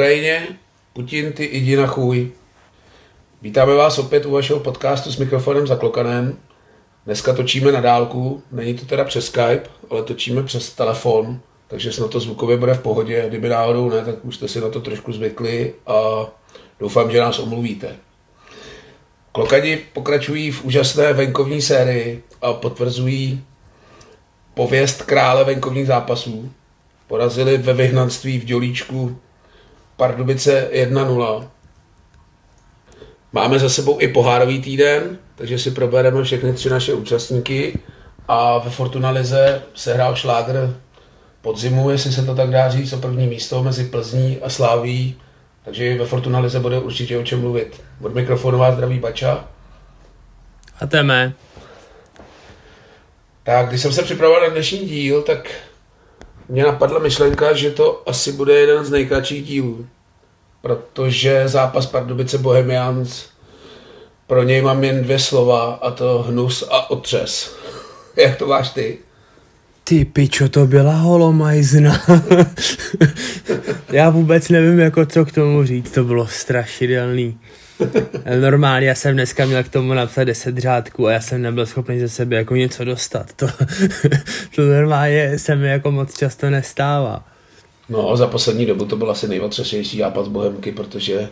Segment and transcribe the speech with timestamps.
[0.00, 0.46] Ukrajině,
[0.92, 2.32] Putin, ty jdi na chůj.
[3.42, 6.38] Vítáme vás opět u vašeho podcastu s mikrofonem zaklokanem.
[7.06, 12.10] Dneska točíme na dálku, není to teda přes Skype, ale točíme přes telefon, takže snad
[12.10, 13.24] to zvukově bude v pohodě.
[13.28, 16.26] Kdyby náhodou ne, tak už jste si na to trošku zvykli a
[16.80, 17.96] doufám, že nás omluvíte.
[19.32, 23.44] Klokani pokračují v úžasné venkovní sérii a potvrzují
[24.54, 26.52] pověst krále venkovních zápasů.
[27.06, 29.18] Porazili ve vyhnanství v Dělíčku
[30.00, 31.48] Pardubice 1-0.
[33.32, 37.78] Máme za sebou i pohárový týden, takže si probereme všechny tři naše účastníky
[38.28, 40.76] a ve Fortuna Lize se hrál šlágr
[41.40, 45.16] podzimu, jestli se to tak dá říct, o první místo mezi Plzní a Sláví,
[45.64, 47.82] takže ve Fortuna Lize bude určitě o čem mluvit.
[48.02, 49.44] Od mikrofonu vás zdraví Bača.
[50.80, 51.32] A téme.
[53.42, 55.50] Tak, když jsem se připravoval na dnešní díl, tak
[56.50, 59.86] mě napadla myšlenka, že to asi bude jeden z nejkratších dílů.
[60.62, 63.26] Protože zápas Pardubice Bohemians,
[64.26, 67.56] pro něj mám jen dvě slova, a to hnus a otřes.
[68.16, 68.98] Jak to máš ty?
[69.84, 72.02] Ty pičo, to byla holomajzna.
[73.92, 77.38] já vůbec nevím, jako co k tomu říct, to bylo strašidelný.
[78.40, 82.00] Normálně já jsem dneska měl k tomu napsat 10 řádků a já jsem nebyl schopný
[82.00, 83.32] ze sebe jako něco dostat.
[83.32, 83.46] To,
[84.56, 87.24] to normálně se mi jako moc často nestává.
[87.88, 91.28] No, za poslední dobu to byl asi nejotřesnější zápas Bohemky, protože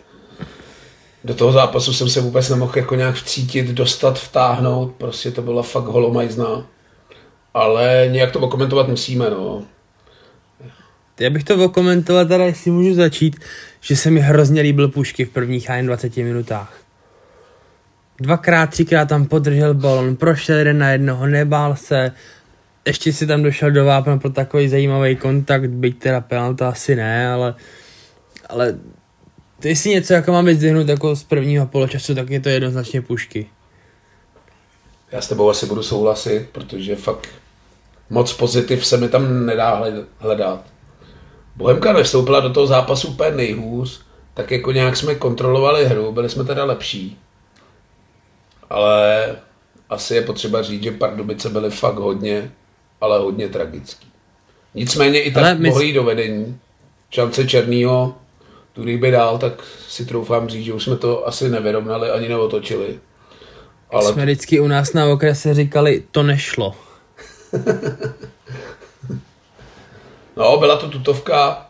[1.23, 5.63] do toho zápasu jsem se vůbec nemohl jako nějak vcítit, dostat, vtáhnout, prostě to byla
[5.63, 6.65] fakt holomajzná.
[7.53, 9.63] Ale nějak to okomentovat musíme, no.
[11.19, 13.39] Já bych to okomentoval teda, jestli můžu začít,
[13.81, 16.73] že se mi hrozně líbil Pušky v prvních jen 20 minutách.
[18.19, 22.11] Dvakrát, třikrát tam podržel balon, prošel jeden na jednoho, nebál se,
[22.87, 27.27] ještě si tam došel do vápna pro takový zajímavý kontakt, byť teda penalta asi ne,
[27.27, 27.55] ale,
[28.49, 28.79] ale
[29.63, 33.49] jestli něco jako mám vyzdvihnout jako z prvního poločasu, tak je to jednoznačně Pušky.
[35.11, 37.27] Já s tebou asi budu souhlasit, protože fakt
[38.09, 39.83] moc pozitiv se mi tam nedá
[40.17, 40.78] hledat.
[41.59, 44.01] Bohemka nevstoupila do toho zápasu úplně nejhůř,
[44.33, 47.17] tak jako nějak jsme kontrolovali hru, byli jsme teda lepší.
[48.69, 49.35] Ale
[49.89, 52.51] asi je potřeba říct, že Pardubice byly fakt hodně,
[53.01, 54.07] ale hodně tragický.
[54.73, 55.69] Nicméně i tak my...
[55.69, 56.59] mohli jít do vedení.
[57.09, 58.15] Šance Černýho,
[58.73, 62.99] tu by dál, tak si troufám říct, že už jsme to asi nevyrovnali ani neotočili.
[63.89, 64.13] Ale...
[64.13, 66.75] Jsme vždycky u nás na okrese říkali, to nešlo.
[70.39, 71.65] no, byla to tutovka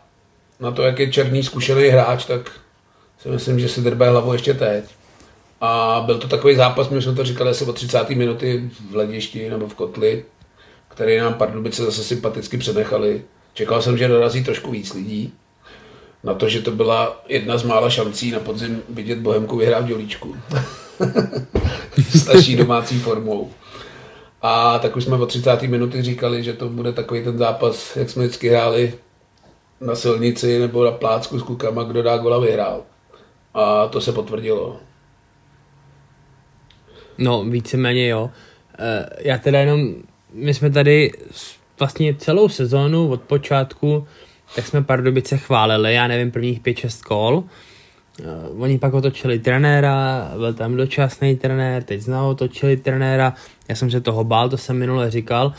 [0.60, 2.50] na to, jak je černý zkušený hráč, tak
[3.18, 4.84] si myslím, že si drbe hlavu ještě teď.
[5.60, 8.10] A byl to takový zápas, my jsme to říkali asi o 30.
[8.10, 10.24] minuty v hledišti nebo v kotli,
[10.88, 13.22] který nám Pardubice zase sympaticky přenechali.
[13.54, 15.32] Čekal jsem, že dorazí trošku víc lidí.
[16.24, 19.86] Na to, že to byla jedna z mála šancí na podzim vidět Bohemku vyhrát v
[19.86, 20.36] Dělíčku.
[22.18, 23.50] Starší domácí formou.
[24.42, 25.62] A tak už jsme o 30.
[25.62, 28.94] minuty říkali, že to bude takový ten zápas, jak jsme vždycky hráli
[29.80, 32.82] na silnici nebo na plácku s klukama, kdo dá gola vyhrál.
[33.54, 34.76] A to se potvrdilo.
[37.18, 38.30] No, víceméně jo.
[38.78, 39.94] E, já teda jenom,
[40.32, 41.12] my jsme tady
[41.78, 44.06] vlastně celou sezónu od počátku,
[44.56, 47.44] tak jsme Pardubice chválili, já nevím, prvních 5-6 kol.
[48.52, 53.34] Uh, oni pak otočili trenéra, byl tam dočasný trenér, teď znovu otočili trenéra,
[53.68, 55.46] já jsem se toho bál, to jsem minule říkal.
[55.46, 55.54] Uh,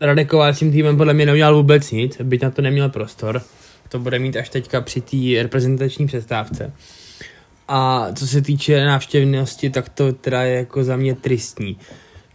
[0.00, 3.42] Radeková s tím týmem podle mě neudělal vůbec nic, byť na to neměl prostor.
[3.88, 6.72] To bude mít až teďka při té reprezentační přestávce.
[7.68, 11.76] A co se týče návštěvnosti, tak to teda je jako za mě tristní.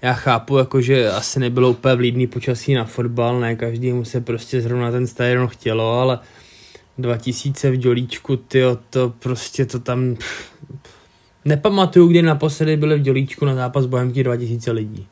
[0.02, 4.62] Já chápu, jako, že asi nebylo úplně vlídný počasí na fotbal, ne každému se prostě
[4.62, 6.20] zrovna ten stadion chtělo, ale
[6.98, 10.18] 2000 v Dělíčku, ty to prostě to tam...
[11.46, 15.08] Nepamatuju, kdy naposledy byli v Dělíčku na zápas Bohemky 2000 lidí.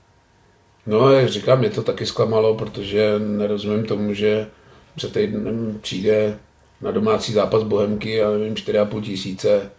[0.87, 4.47] No, jak říkám, mě to taky zklamalo, protože nerozumím tomu, že
[4.95, 6.37] před týdnem přijde
[6.81, 9.71] na domácí zápas Bohemky, já nevím, 4,5 tisíce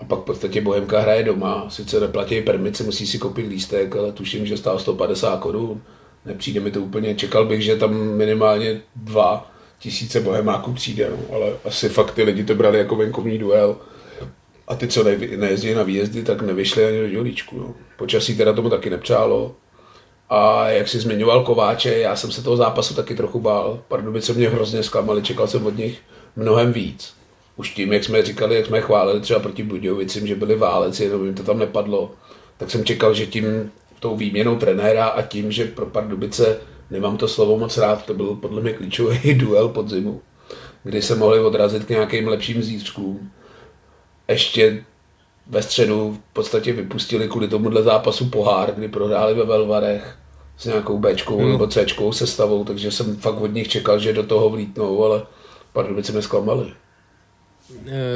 [0.00, 1.66] a pak v podstatě Bohemka hraje doma.
[1.68, 5.82] Sice neplatí permice, musí si koupit lístek, ale tuším, že stál 150 korun.
[6.24, 11.36] Nepřijde mi to úplně, čekal bych, že tam minimálně dva tisíce bohemáků přijde, no.
[11.36, 13.76] ale asi fakt ty lidi to brali jako venkovní duel.
[14.68, 15.04] A ty, co
[15.36, 17.58] nejezdí na výjezdy, tak nevyšli ani do Dělíčku.
[17.58, 17.74] No.
[17.96, 19.54] Počasí teda tomu taky nepřálo.
[20.30, 23.82] A jak si zmiňoval Kováče, já jsem se toho zápasu taky trochu bál.
[23.88, 25.98] Pardubice mě hrozně zklamali, čekal jsem od nich
[26.36, 27.14] mnohem víc.
[27.56, 31.24] Už tím, jak jsme říkali, jak jsme chválili třeba proti Budějovicím, že byli váleci, jenom
[31.24, 32.12] jim to tam nepadlo,
[32.56, 37.28] tak jsem čekal, že tím tou výměnou trenéra a tím, že pro Pardubice nemám to
[37.28, 40.20] slovo moc rád, to byl podle mě klíčový duel podzimu,
[40.84, 43.30] kdy se mohli odrazit k nějakým lepším zítřkům.
[44.28, 44.84] Ještě
[45.46, 50.18] ve středu v podstatě vypustili kvůli tomuhle zápasu pohár, kdy prohráli ve Velvarech
[50.56, 51.52] s nějakou Bčkou mm.
[51.52, 55.22] nebo Cčkou sestavou, takže jsem fakt od nich čekal, že do toho vlítnou, ale
[55.72, 56.72] Pardubice mě zklamali.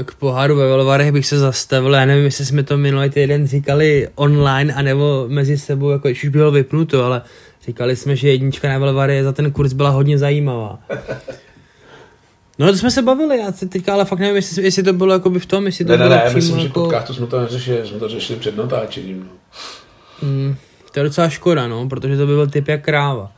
[0.05, 4.09] K poháru ve Velvarech bych se zastavil, já nevím, jestli jsme to minulý týden říkali
[4.15, 7.23] online, anebo mezi sebou, jako už bylo vypnuto, ale
[7.67, 10.79] říkali jsme, že jednička na Velvary za ten kurz byla hodně zajímavá.
[12.59, 15.39] No to jsme se bavili, já teďka ale fakt nevím, jestli, jestli to bylo by
[15.39, 16.81] v tom, jestli to ne, bylo ne, ne, přímo myslím, jako...
[16.81, 19.31] že podcastu jsme to neřešili, jsme to řešili před natáčením.
[20.23, 20.29] No.
[20.29, 20.57] Mm,
[20.93, 23.33] to je docela škoda, no, protože to by byl typ jak kráva.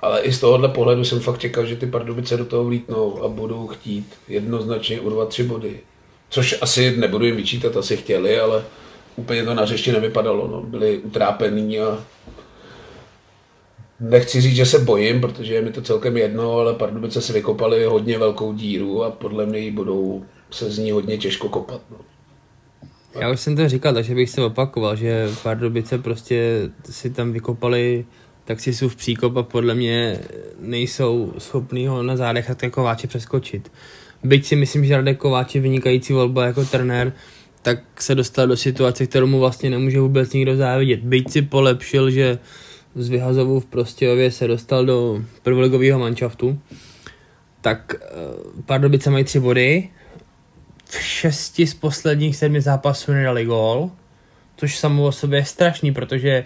[0.00, 3.28] Ale i z tohohle pohledu jsem fakt čekal, že ty Pardubice do toho vlítnou a
[3.28, 5.80] budou chtít jednoznačně urvat tři body.
[6.28, 8.64] Což asi nebudu jim vyčítat, asi chtěli, ale
[9.16, 10.48] úplně to na řešti nevypadalo.
[10.48, 10.62] No.
[10.62, 11.98] Byli utrápení a
[14.00, 17.84] Nechci říct, že se bojím, protože je mi to celkem jedno, ale Pardubice si vykopali
[17.84, 21.80] hodně velkou díru a podle mě ji budou se z ní hodně těžko kopat.
[21.90, 21.96] No.
[23.20, 28.04] Já už jsem to říkal, takže bych se opakoval, že Pardubice prostě si tam vykopali
[28.46, 30.18] tak si jsou v příkop a podle mě
[30.60, 33.72] nejsou schopný ho na zádech jako Kováče přeskočit.
[34.24, 37.12] Byť si myslím, že Radek Kováč je vynikající volba jako trenér,
[37.62, 41.00] tak se dostal do situace, kterou mu vlastně nemůže vůbec nikdo závidět.
[41.00, 42.38] Byť si polepšil, že
[42.96, 46.58] z vyhazovou v Prostějově se dostal do prvoligového manšaftu,
[47.60, 49.88] tak uh, Pardubice mají tři body,
[50.84, 53.90] v šesti z posledních sedmi zápasů nedali gól,
[54.56, 56.44] což samo o sobě je strašný, protože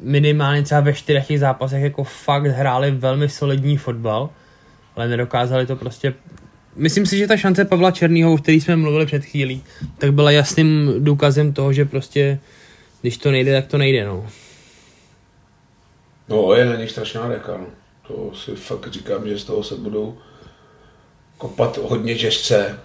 [0.00, 4.30] minimálně třeba ve čtyřech těch zápasech jako fakt hráli velmi solidní fotbal,
[4.96, 6.14] ale nedokázali to prostě
[6.76, 9.62] Myslím si, že ta šance Pavla Černýho, o který jsme mluvili před chvílí,
[9.98, 12.38] tak byla jasným důkazem toho, že prostě
[13.00, 14.26] když to nejde, tak to nejde, no.
[16.28, 17.66] No, je na něj strašná reka, no.
[18.08, 20.18] To si fakt říkám, že z toho se budou
[21.38, 22.80] kopat hodně těžce.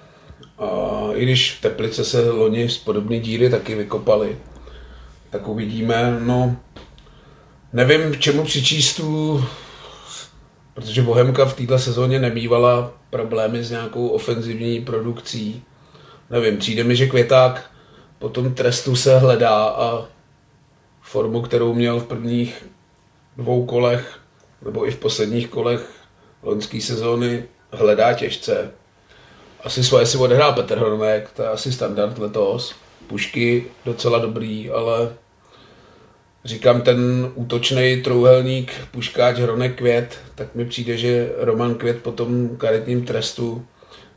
[0.57, 0.67] A
[1.13, 4.37] i když v Teplice se loni z podobné díry taky vykopali,
[5.29, 6.55] tak uvidíme, no,
[7.73, 9.43] nevím, čemu přičíst tu,
[10.73, 15.63] protože Bohemka v této sezóně nemývala problémy s nějakou ofenzivní produkcí.
[16.29, 17.71] Nevím, přijde mi, že Květák
[18.19, 20.05] po tom trestu se hledá a
[21.01, 22.65] formu, kterou měl v prvních
[23.37, 24.19] dvou kolech,
[24.65, 25.89] nebo i v posledních kolech
[26.43, 28.71] loňské sezóny, hledá těžce.
[29.63, 32.75] Asi svoje si odehrál Petr Hronek, to je asi standard letos.
[33.07, 35.13] Pušky docela dobrý, ale
[36.45, 42.57] říkám, ten útočný trouhelník, puškáč, hronek, květ, tak mi přijde, že Roman Květ po tom
[42.57, 43.65] karetním trestu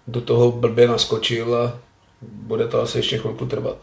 [0.07, 1.79] do toho blbě naskočil a
[2.23, 3.77] bude to asi ještě chvilku trvat.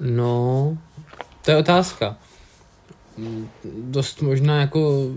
[0.00, 0.78] No
[1.44, 2.16] to je otázka.
[3.82, 5.10] Dost možná jako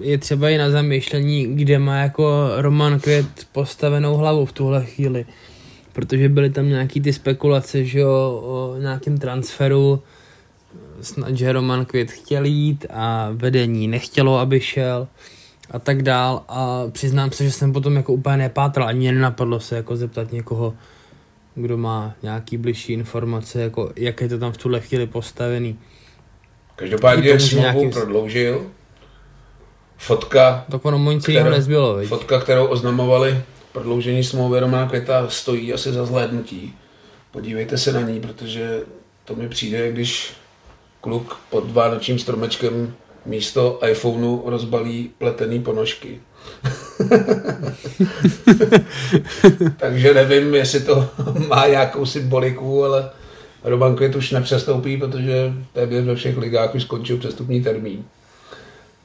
[0.00, 5.26] je třeba i na zamýšlení, kde má jako Roman Květ postavenou hlavu v tuhle chvíli
[5.92, 10.02] protože byly tam nějaký ty spekulace, že o, o nějakém transferu,
[11.00, 15.08] snad, že Roman Květ chtěl jít a vedení nechtělo, aby šel
[15.70, 19.76] a tak dál a přiznám se, že jsem potom jako úplně nepátral, ani nenapadlo se
[19.76, 20.74] jako zeptat někoho,
[21.54, 25.78] kdo má nějaký bližší informace, jako jak je to tam v tuhle chvíli postavený.
[26.80, 28.66] Každopádně smlouvu prodloužil.
[29.98, 36.06] Fotka, tak ono kterou, nezbylo, fotka, kterou oznamovali prodloužení smlouvy Romana Květa stojí asi za
[36.06, 36.74] zhlédnutí.
[37.30, 38.80] Podívejte se na ní, protože
[39.24, 40.32] to mi přijde, když
[41.00, 42.94] kluk pod vánočním stromečkem
[43.26, 46.20] místo iPhoneu rozbalí pletený ponožky.
[49.76, 51.08] Takže nevím, jestli to
[51.48, 53.10] má nějakou symboliku, ale
[53.64, 58.04] Roman Květ už nepřestoupí, protože téměř ve všech ligách už skončil přestupní termín.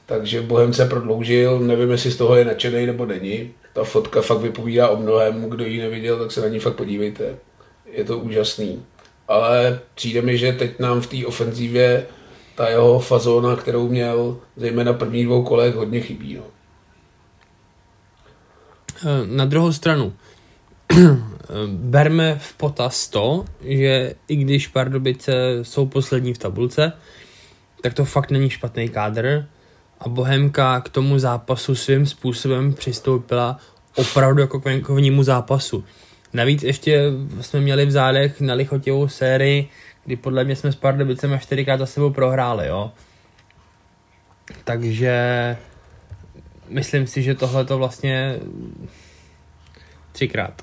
[0.06, 3.50] Takže Bohemce prodloužil, nevím, jestli z toho je nadšený nebo není.
[3.72, 7.36] Ta fotka fakt vypovídá o mnohem, kdo ji neviděl, tak se na ní fakt podívejte.
[7.92, 8.82] Je to úžasný.
[9.28, 12.06] Ale přijde mi, že teď nám v té ofenzívě
[12.54, 16.34] ta jeho fazóna, kterou měl, zejména první dvou kolech, hodně chybí.
[16.34, 16.42] No.
[19.26, 20.12] Na druhou stranu,
[21.66, 26.92] berme v potaz to, že i když Pardubice jsou poslední v tabulce,
[27.82, 29.46] tak to fakt není špatný kádr
[30.00, 33.58] a Bohemka k tomu zápasu svým způsobem přistoupila
[33.94, 35.84] opravdu jako k venkovnímu zápasu.
[36.32, 37.02] Navíc ještě
[37.40, 39.68] jsme měli v zádech na lichotivou sérii,
[40.04, 42.92] kdy podle mě jsme s Pardubicem čtyřikrát za sebou prohráli, jo.
[44.64, 45.56] Takže
[46.68, 48.38] myslím si, že tohle to vlastně
[50.12, 50.62] třikrát.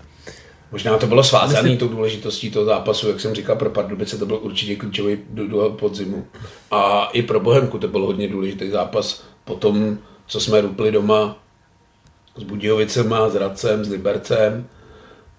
[0.74, 1.77] Možná to bylo svázané Myslím...
[1.77, 5.70] tou důležitostí toho zápasu, jak jsem říkal, pro Pardubice to byl určitě klíčový do, do
[5.70, 6.27] podzimu.
[6.72, 11.44] A i pro Bohemku to byl hodně důležitý zápas po tom, co jsme rupli doma
[12.38, 14.68] s Budějovicema, s Radcem, s Libercem,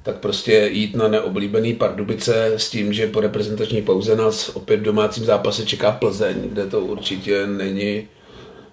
[0.02, 4.82] tak prostě jít na neoblíbený Pardubice s tím, že po reprezentační pauze nás opět v
[4.82, 8.08] domácím zápase čeká Plzeň, kde to určitě není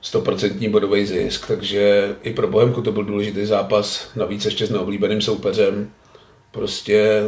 [0.01, 5.21] stoprocentní bodový zisk, takže i pro Bohemku to byl důležitý zápas, navíc ještě s neoblíbeným
[5.21, 5.91] soupeřem.
[6.51, 7.21] Prostě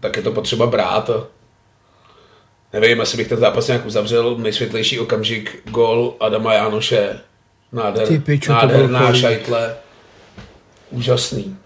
[0.00, 1.10] tak je to potřeba brát.
[2.72, 4.36] Nevím, asi bych ten zápas nějak uzavřel.
[4.38, 7.20] Nejsvětlejší okamžik, gol Adama Jánoše.
[7.72, 9.20] Nádher, Ty pičo, to nádherná kolik.
[9.20, 9.76] šajtle.
[10.90, 11.56] Úžasný.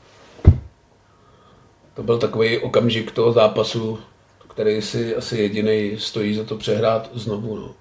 [1.94, 3.98] To byl takový okamžik toho zápasu,
[4.48, 7.56] který si asi jediný stojí za to přehrát znovu.
[7.56, 7.74] No.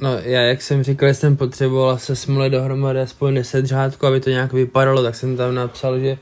[0.00, 4.30] No já, jak jsem říkal, jsem potřeboval se smole dohromady aspoň 10 řádku, aby to
[4.30, 6.18] nějak vypadalo, tak jsem tam napsal, že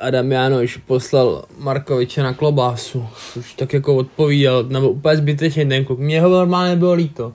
[0.00, 3.06] Adam Jánoš poslal Markoviče na klobásu,
[3.36, 7.32] už tak jako odpovídal, nebo úplně zbytečně ten kluk, mě ho normálně bylo líto.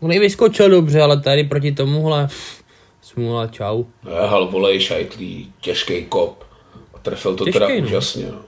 [0.00, 2.28] On i vyskočil dobře, ale tady proti tomuhle,
[3.02, 3.84] smůla, čau.
[4.26, 6.44] Hal volej, šajtlí, těžký kop.
[6.94, 7.86] A trefil to Těžký, teda no.
[7.86, 8.26] úžasně.
[8.32, 8.38] No.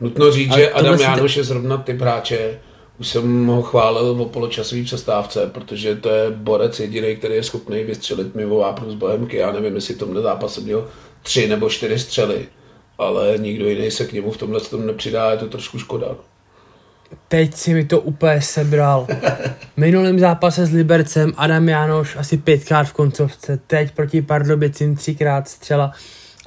[0.00, 2.60] Nutno říct, Ale že Adam te- Jánoš je zrovna typ hráče,
[3.00, 7.84] už jsem ho chválil o poločasové přestávce, protože to je borec jediný, který je schopný
[7.84, 9.36] vystřelit mimo vápnu z Bohemky.
[9.36, 10.88] Já nevím, jestli v tomhle zápase měl
[11.24, 12.48] tři nebo čtyři střely,
[12.98, 16.06] ale nikdo jiný se k němu v tomhle tom nepřidá, je to trošku škoda.
[16.08, 16.16] no.
[17.28, 19.06] Teď si mi to úplně sebral.
[19.74, 25.48] V minulém zápase s Libercem Adam Jánoš asi pětkrát v koncovce, teď proti Pardubicím třikrát
[25.48, 25.92] střela.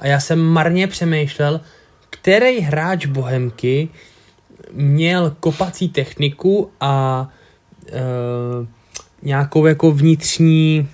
[0.00, 1.60] A já jsem marně přemýšlel,
[2.10, 3.88] který hráč Bohemky
[4.72, 7.28] měl kopací techniku a
[7.88, 8.00] e,
[9.22, 10.88] nějakou jako vnitřní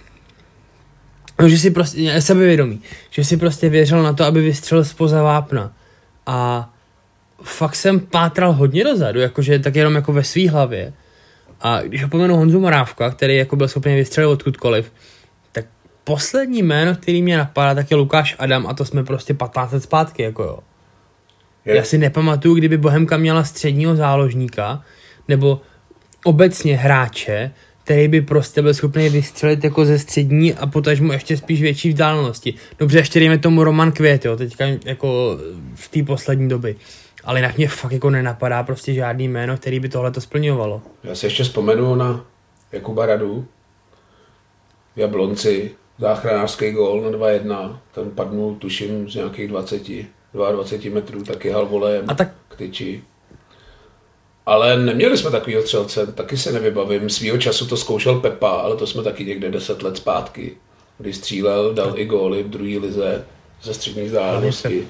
[1.39, 5.73] No, že si prostě, sebevědomí, že si prostě věřil na to, aby vystřelil spoza vápna.
[6.27, 6.71] A
[7.43, 10.93] fakt jsem pátral hodně dozadu, jakože tak jenom jako ve své hlavě.
[11.61, 14.93] A když opomenu Honzu Morávka, který jako byl schopný vystřelit odkudkoliv,
[15.53, 15.65] tak
[16.05, 19.83] poslední jméno, který mě napadá, tak je Lukáš Adam a to jsme prostě 15 let
[19.83, 20.59] zpátky, jako jo.
[21.65, 24.83] Je, Já si nepamatuju, kdyby Bohemka měla středního záložníka,
[25.29, 25.61] nebo
[26.25, 27.51] obecně hráče,
[27.85, 32.55] který by prostě byl schopný vystřelit jako ze střední a potažmo ještě spíš větší vzdálenosti.
[32.79, 35.39] Dobře, ještě dejme tomu Roman Květ, jo, teďka jako
[35.75, 36.77] v té poslední doby.
[37.25, 40.83] Ale jinak mě fakt jako nenapadá prostě žádný jméno, který by tohle to splňovalo.
[41.05, 42.25] Já si ještě vzpomenu na
[42.73, 43.47] Jakuba Radu
[44.97, 49.83] v Jablonci, záchranářský gól na 2-1, ten padnul tuším z nějakých 20,
[50.33, 53.03] 22 metrů, taky hal volem A tak k tyči.
[54.47, 57.11] Ale neměli jsme takovýho střelce, taky se nevybavím.
[57.11, 60.57] Svýho času to zkoušel Pepa, ale to jsme taky někde 10 let zpátky,
[60.99, 63.25] kdy střílel, dal i góly v druhé lize
[63.63, 64.89] ze střední vzdálenosti.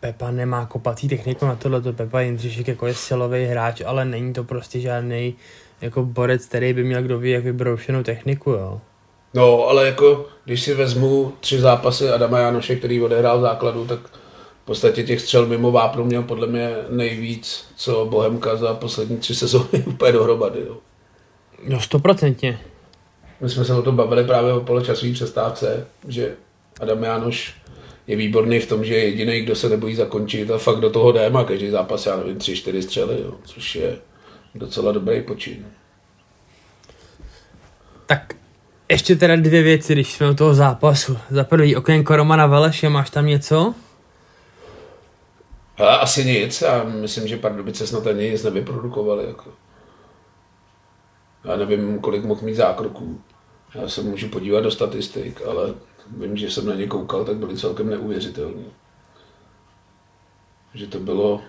[0.00, 4.44] Pepa nemá kopací techniku na tohle, Pepa Jindřišek jako je silový hráč, ale není to
[4.44, 5.34] prostě žádný
[5.80, 8.80] jako borec, který by měl kdo ví jak vybroušenou techniku, jo.
[9.34, 14.00] No, ale jako, když si vezmu tři zápasy Adama Janoše, který odehrál v základu, tak
[14.62, 19.34] v podstatě těch střel mimo vápnu měl podle mě nejvíc, co Bohemka za poslední tři
[19.34, 20.60] sezóny úplně dohromady.
[20.60, 20.76] Jo.
[21.68, 22.60] No stoprocentně.
[23.40, 26.34] My jsme se o tom bavili právě o poločasové přestávce, že
[26.80, 27.54] Adam Jánoš
[28.06, 31.12] je výborný v tom, že je jediný, kdo se nebojí zakončit a fakt do toho
[31.12, 33.96] jde, má každý zápas, já nevím, tři, čtyři střely, jo, což je
[34.54, 35.66] docela dobrý počin.
[38.06, 38.34] Tak
[38.88, 41.18] ještě teda dvě věci, když jsme u toho zápasu.
[41.30, 43.74] Za prvý okénko Romana Veleše, máš tam něco?
[45.88, 49.26] Asi nic, já myslím, že Pardubice snad ani nic nevyprodukovali.
[49.26, 49.50] Jako.
[51.44, 53.20] Já nevím, kolik mohl mít zákroků.
[53.74, 55.74] Já se můžu podívat do statistik, ale
[56.16, 58.62] vím, že jsem na ně koukal, tak byly celkem neuvěřitelné.
[60.74, 61.40] Že to bylo,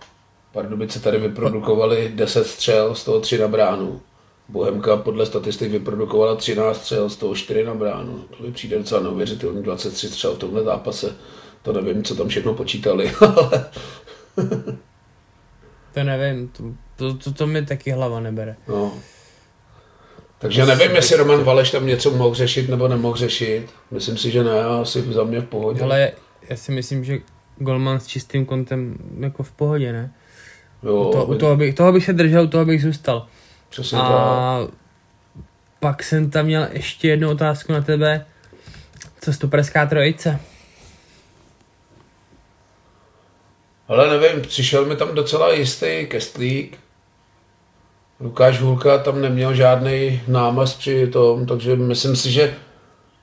[0.52, 4.02] Pardubice tady vyprodukovali 10 střel, z toho 3 na bránu.
[4.50, 8.26] Bohemka podle statistik vyprodukovala 13 střel, z toho 4 na bránu.
[8.38, 11.16] To mi přijde docela neuvěřitelný, 23 střel v tomhle zápase.
[11.62, 13.66] To nevím, co tam všechno počítali, ale
[15.94, 16.64] To nevím, to,
[16.96, 18.56] to, to, to mi taky hlava nebere.
[18.68, 18.94] No.
[20.40, 23.68] Takže nevím, jestli Roman Valeš tam něco mohl řešit nebo nemohl řešit.
[23.92, 25.82] Myslím si, že ne, asi za mě v pohodě.
[25.82, 26.12] Ale
[26.50, 27.18] já si myslím, že
[27.58, 30.12] Golman s čistým kontem jako v pohodě, ne?
[30.84, 33.28] jo, To, u toho, bych, toho bych se držel, u toho bych zůstal.
[33.70, 34.08] přesně tak.
[34.12, 34.60] A
[35.80, 38.26] pak jsem tam měl ještě jednu otázku na tebe.
[39.22, 40.40] Co stoperská trojice?
[43.88, 46.78] Ale nevím, přišel mi tam docela jistý kestlík.
[48.20, 52.56] Lukáš Hulka tam neměl žádný námaz při tom, takže myslím si, že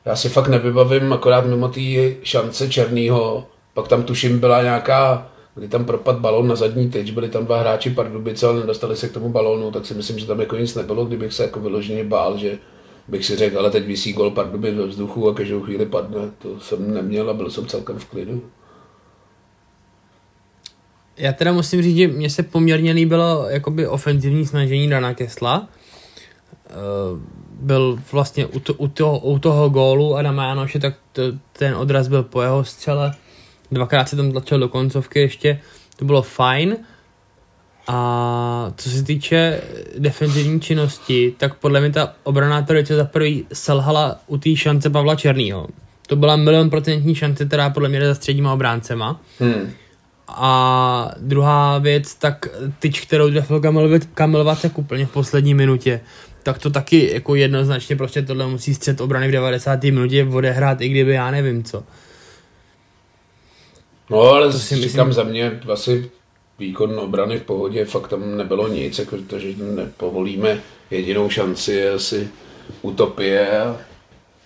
[0.05, 1.81] já si fakt nevybavím, akorát mimo té
[2.23, 7.29] šance Černýho, pak tam tuším byla nějaká, kdy tam propad balón na zadní tyč, byli
[7.29, 10.40] tam dva hráči Pardubice, ale nedostali se k tomu balónu, tak si myslím, že tam
[10.40, 12.59] jako nic nebylo, kdybych se jako vyloženě bál, že
[13.09, 16.21] bych si řekl, ale teď vysí gol Pardubic ve vzduchu a každou chvíli padne.
[16.38, 18.43] To jsem neměl a byl jsem celkem v klidu.
[21.21, 25.69] Já teda musím říct, že mně se poměrně líbilo jakoby ofenzivní snažení Dana Kesla.
[26.71, 26.73] Eh,
[27.61, 31.23] byl vlastně u, to, u, toho, u toho gólu Adama Janoše, tak to,
[31.53, 33.15] ten odraz byl po jeho střele.
[33.71, 35.61] Dvakrát se tam tlačil do koncovky ještě,
[35.97, 36.77] to bylo fajn.
[37.89, 39.61] A co se týče
[39.99, 45.17] defenzivní činnosti, tak podle mě ta obraná trojice za prvý selhala u té šance Pavla
[45.17, 45.67] Černýho.
[46.07, 49.21] To byla milion procentní šance, která podle mě jde za středníma obráncema.
[49.39, 49.71] Hmm.
[50.37, 56.01] A druhá věc, tak tyč, kterou trefil Kamil, Kamil Vacek úplně v poslední minutě,
[56.43, 59.85] tak to taky jako jednoznačně prostě tohle musí střed obrany v 90.
[59.85, 61.85] minutě odehrát, i kdyby já nevím co.
[64.11, 65.25] No ale to si říkám myslím...
[65.25, 66.11] za mě asi
[66.59, 70.61] výkon obrany v pohodě, fakt tam nebylo nic, jako to, že nepovolíme
[70.91, 72.29] jedinou šanci je asi
[72.83, 73.77] utopie a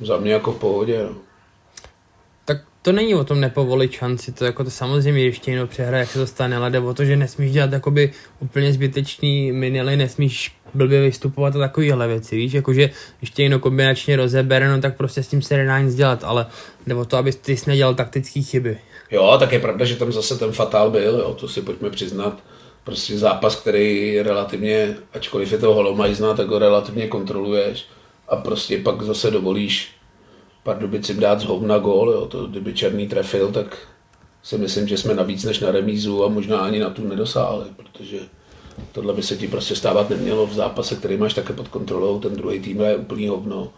[0.01, 1.03] za mě jako v pohodě.
[1.03, 1.17] No
[2.85, 6.19] to není o tom nepovolit šanci, to jako to samozřejmě ještě jenom přehraje, jak se
[6.19, 11.03] to stane, ale jde o to, že nesmíš dělat jakoby úplně zbytečný minily, nesmíš blbě
[11.03, 15.43] vystupovat a takovéhle věci, víš, jakože ještě jenom kombinačně rozebere, no tak prostě s tím
[15.43, 16.47] se nedá nic dělat, ale
[16.87, 18.79] jde o to, aby ty jsi nedělal taktické chyby.
[19.11, 22.39] Jo, tak je pravda, že tam zase ten fatál byl, jo, to si pojďme přiznat.
[22.85, 27.87] Prostě zápas, který relativně, ačkoliv je to holomajzná, tak ho relativně kontroluješ
[28.29, 29.95] a prostě pak zase dovolíš
[30.65, 32.27] Pardubicím dát z na gól, jo.
[32.27, 33.89] To, kdyby Černý trefil, tak
[34.43, 38.19] si myslím, že jsme navíc než na remízu a možná ani na tu nedosáhli, protože
[38.93, 42.37] tohle by se ti prostě stávat nemělo v zápase, který máš také pod kontrolou, ten
[42.37, 43.73] druhý tým je úplný hovno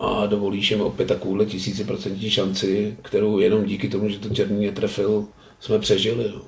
[0.00, 5.26] a dovolíš jim opět takovouhle tisíciprocentní šanci, kterou jenom díky tomu, že to Černý netrefil,
[5.60, 6.24] jsme přežili.
[6.24, 6.40] Jo.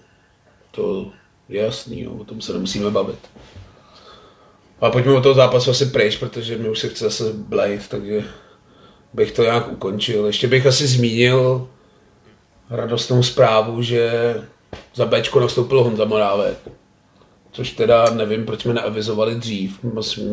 [0.70, 1.10] To
[1.48, 2.12] je jasný, jo.
[2.12, 3.18] o tom se nemusíme bavit.
[4.80, 8.24] A pojďme o toho zápasu asi pryč, protože mi už se chce zase blejt, takže
[9.12, 10.26] bych to nějak ukončil.
[10.26, 11.68] Ještě bych asi zmínil
[12.70, 14.34] radostnou zprávu, že
[14.94, 16.58] za Bčko nastoupil Honza Morávek.
[17.52, 19.78] Což teda nevím, proč jsme neavizovali dřív.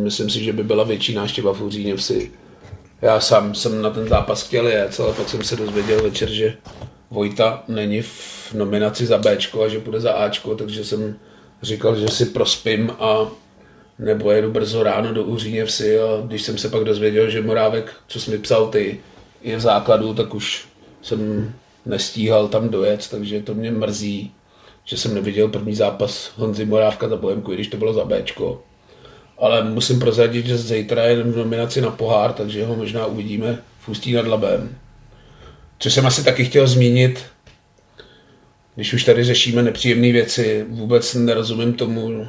[0.03, 2.31] Myslím si, že by byla větší náštěva v Uříně vsi.
[3.01, 6.57] Já sám jsem na ten zápas chtěl jet, ale pak jsem se dozvěděl večer, že
[7.11, 11.15] Vojta není v nominaci za Bčko a že bude za Ačko, takže jsem
[11.61, 13.27] říkal, že si prospím a
[13.99, 17.93] nebo jedu brzo ráno do Uříně vsi a když jsem se pak dozvěděl, že Morávek,
[18.07, 18.99] co jsi mi psal ty,
[19.41, 20.65] je v základu, tak už
[21.01, 21.53] jsem
[21.85, 24.31] nestíhal tam dojet, takže to mě mrzí,
[24.85, 28.63] že jsem neviděl první zápas Honzy Morávka za Bohemku, když to bylo za Bčko.
[29.37, 33.89] Ale musím prozradit, že zítra je v nominaci na pohár, takže ho možná uvidíme v
[33.89, 34.77] Ústí nad Labem.
[35.79, 37.23] Co jsem asi taky chtěl zmínit,
[38.75, 42.27] když už tady řešíme nepříjemné věci, vůbec nerozumím tomu,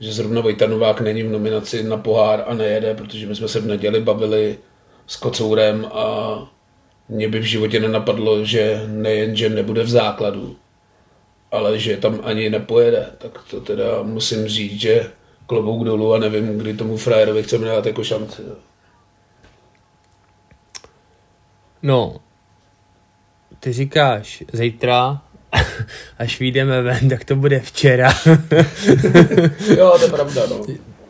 [0.00, 3.60] že zrovna Vojta Novák není v nominaci na pohár a nejede, protože my jsme se
[3.60, 4.58] v neděli bavili
[5.06, 6.36] s Kocourem a
[7.08, 10.56] mě by v životě nenapadlo, že nejen, že nebude v základu,
[11.50, 13.10] ale že tam ani nepojede.
[13.18, 15.10] Tak to teda musím říct, že
[15.46, 18.42] klobouk dolů a nevím, kdy tomu frajerovi chceme dát jako šanci.
[21.82, 22.16] No,
[23.60, 25.22] ty říkáš zítra,
[26.18, 28.12] až vyjdeme ven, tak to bude včera.
[29.76, 30.66] jo, to je pravda, no.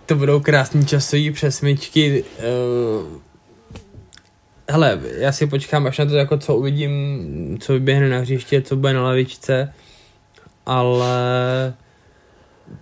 [0.07, 2.24] To budou krásné časové přesmičky.
[2.24, 3.20] Uh,
[4.70, 8.76] hele, já si počkám až na to, jako co uvidím, co vyběhne na hřiště, co
[8.76, 9.72] bude na lavičce,
[10.66, 11.74] ale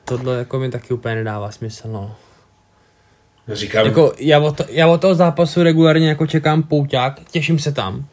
[0.05, 2.17] tohle jako mi taky úplně nedává smysl, no.
[3.53, 3.87] Říkám...
[3.87, 8.07] Jako, já, od to, já od toho zápasu regulárně jako čekám pouťák, těším se tam.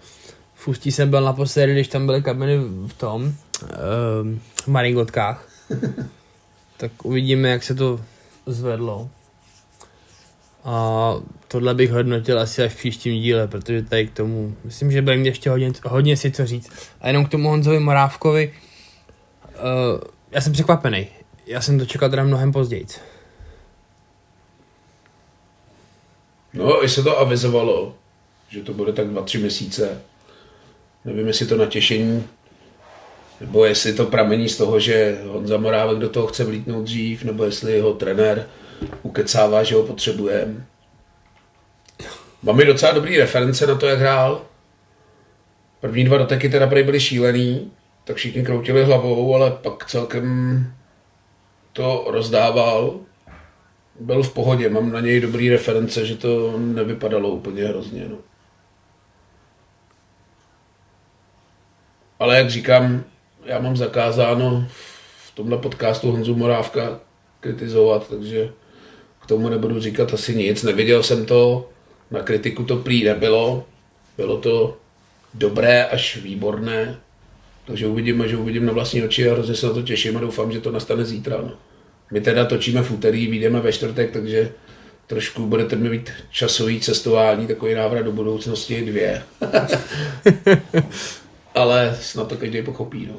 [0.65, 3.69] V Ústí jsem byl naposledy, když tam byly kabiny v tom, uh,
[4.63, 5.47] v Maringotkách.
[6.77, 8.01] tak uvidíme, jak se to
[8.45, 9.09] zvedlo.
[10.63, 11.13] A
[11.47, 15.23] tohle bych hodnotil asi až v příštím díle, protože tady k tomu, myslím, že budeme
[15.23, 16.71] ještě hodně, hodně si co říct.
[17.01, 18.53] A jenom k tomu Honzovi Morávkovi,
[19.45, 20.01] uh,
[20.31, 21.07] já jsem překvapený.
[21.45, 22.85] Já jsem to čekal teda mnohem později.
[26.53, 27.95] No, i se to avizovalo,
[28.49, 30.01] že to bude tak dva, tři měsíce.
[31.05, 32.27] Nevím, jestli to natěšení,
[33.41, 37.43] nebo jestli to pramení z toho, že Honza Morávek do toho chce vlítnout dřív, nebo
[37.43, 38.47] jestli jeho trenér
[39.03, 40.65] ukecává, že ho potřebujeme.
[42.43, 44.45] Máme docela dobrý reference na to, jak hrál.
[45.81, 47.71] První dva doteky teda byly šílený,
[48.03, 50.73] tak všichni kroutili hlavou, ale pak celkem
[51.73, 52.99] to rozdával.
[53.99, 58.05] Byl v pohodě, mám na něj dobrý reference, že to nevypadalo úplně hrozně.
[58.09, 58.17] No.
[62.19, 63.03] Ale jak říkám,
[63.45, 64.67] já mám zakázáno
[65.27, 66.99] v tomhle podcastu Honzu Morávka
[67.39, 68.49] kritizovat, takže
[69.21, 70.63] k tomu nebudu říkat asi nic.
[70.63, 71.69] Neviděl jsem to,
[72.11, 73.65] Na kritiku to prý nebylo.
[74.17, 74.77] Bylo to
[75.33, 76.99] dobré až výborné.
[77.67, 80.51] Takže uvidím, že uvidím na vlastní oči a hrozně se na to těším a doufám,
[80.51, 81.37] že to nastane zítra.
[81.41, 81.51] No.
[82.11, 84.51] My teda točíme v úterý, vyjdeme ve čtvrtek, takže
[85.07, 89.23] trošku budete mít časový cestování, takový návrat do budoucnosti dvě.
[91.55, 93.05] Ale snad to každý pochopí.
[93.05, 93.15] No.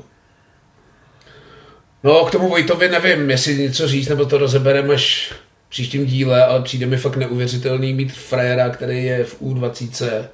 [2.05, 5.33] no, k tomu Vojtovi nevím, jestli něco říct, nebo to rozebereme až
[5.66, 10.25] v příštím díle, ale přijde mi fakt neuvěřitelný mít frajera, který je v U20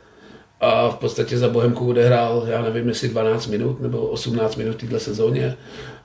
[0.60, 4.86] a v podstatě za Bohemku odehrál, já nevím, jestli 12 minut nebo 18 minut v
[4.86, 5.56] této sezóně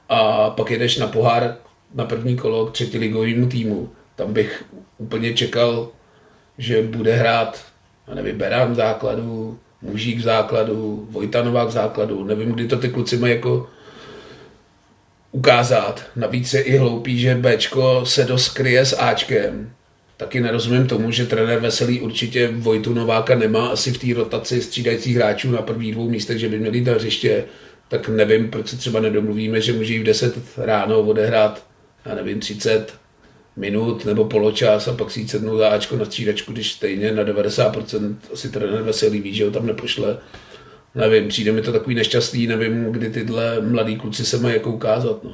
[0.10, 1.56] a pak jedeš na pohár
[1.94, 3.90] na první kolo k třetiligovému týmu.
[4.16, 4.66] Tam bych
[4.98, 5.90] úplně čekal,
[6.58, 7.66] že bude hrát,
[8.08, 12.90] já nevím, Beran v základu, Mužík v základu, Vojtanová v základu, nevím, kdy to ty
[12.90, 13.70] kluci mají jako
[15.32, 16.04] ukázat.
[16.16, 19.72] Navíc je i hloupý, že Bčko se dost kryje s Ačkem.
[20.18, 25.16] Taky nerozumím tomu, že trenér Veselý určitě Vojtu Nováka nemá asi v té rotaci střídajících
[25.16, 27.44] hráčů na prvních dvou místech, že by měli na hřiště.
[27.88, 31.64] Tak nevím, proč se třeba nedomluvíme, že může jít v 10 ráno odehrát,
[32.06, 32.94] já nevím, 30
[33.58, 38.16] minut nebo poločas a pak si jít sednout Ačko na střídačku, když stejně na 90%
[38.34, 40.18] asi trenér Veselý ví, že ho tam nepošle.
[40.96, 45.24] Nevím, přijde mi to takový nešťastný, nevím, kdy tyhle mladí kluci se mají jako ukázat.
[45.24, 45.34] No.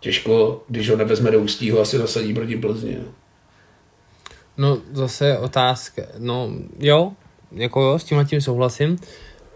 [0.00, 2.96] Těžko, když ho nevezme do ústí, ho asi nasadí proti Plzni.
[2.98, 3.12] No.
[4.58, 7.12] No zase otázka, no jo,
[7.52, 8.98] jako jo, s tímhle tím souhlasím,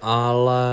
[0.03, 0.65] ale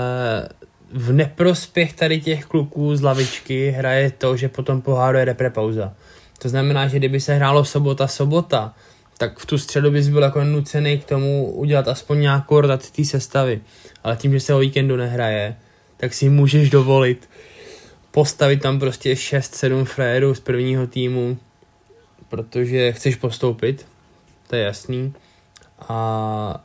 [0.92, 5.94] v neprospěch tady těch kluků z lavičky hraje to, že potom poháru je repre pauza.
[6.38, 8.74] To znamená, že kdyby se hrálo sobota sobota,
[9.18, 13.04] tak v tu středu bys byl jako nucený k tomu udělat aspoň nějakou rotaci té
[13.04, 13.60] sestavy.
[14.04, 15.56] Ale tím, že se o víkendu nehraje,
[15.96, 17.28] tak si můžeš dovolit
[18.10, 21.38] postavit tam prostě 6-7 frérů z prvního týmu,
[22.28, 23.86] protože chceš postoupit,
[24.46, 25.14] to je jasný.
[25.88, 26.64] A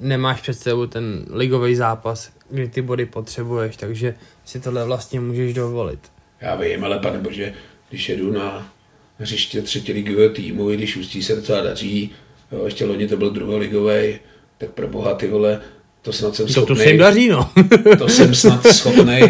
[0.00, 5.54] nemáš před sebou ten ligový zápas, kdy ty body potřebuješ, takže si tohle vlastně můžeš
[5.54, 6.12] dovolit.
[6.40, 7.54] Já vím, ale pane bože,
[7.88, 8.72] když jedu na
[9.20, 12.10] hřiště třetí ligového týmu, i když Ústí se docela daří,
[12.52, 14.18] jo, ještě loni to byl druholigový,
[14.58, 15.60] tak pro boha ty vole,
[16.02, 16.66] to snad jsem schopný.
[16.66, 17.50] To, to se jim daří, no.
[17.98, 19.20] to jsem snad schopný.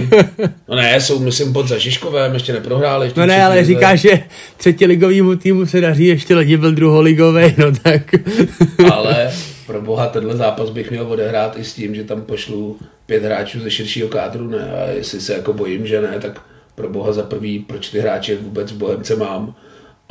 [0.69, 3.07] No ne, jsou, myslím, pod Zažiškovém, ještě neprohráli.
[3.07, 4.23] Ještě no ne, ale říká, že
[4.57, 8.03] třetí ligovýmu týmu se daří, ještě loni byl druholigový, no tak.
[8.93, 9.31] ale
[9.67, 13.61] pro boha tenhle zápas bych měl odehrát i s tím, že tam pošlu pět hráčů
[13.61, 16.41] ze širšího kádru, ne, a jestli se jako bojím, že ne, tak
[16.75, 19.55] pro boha za prvý, proč ty hráče vůbec v Bohemce mám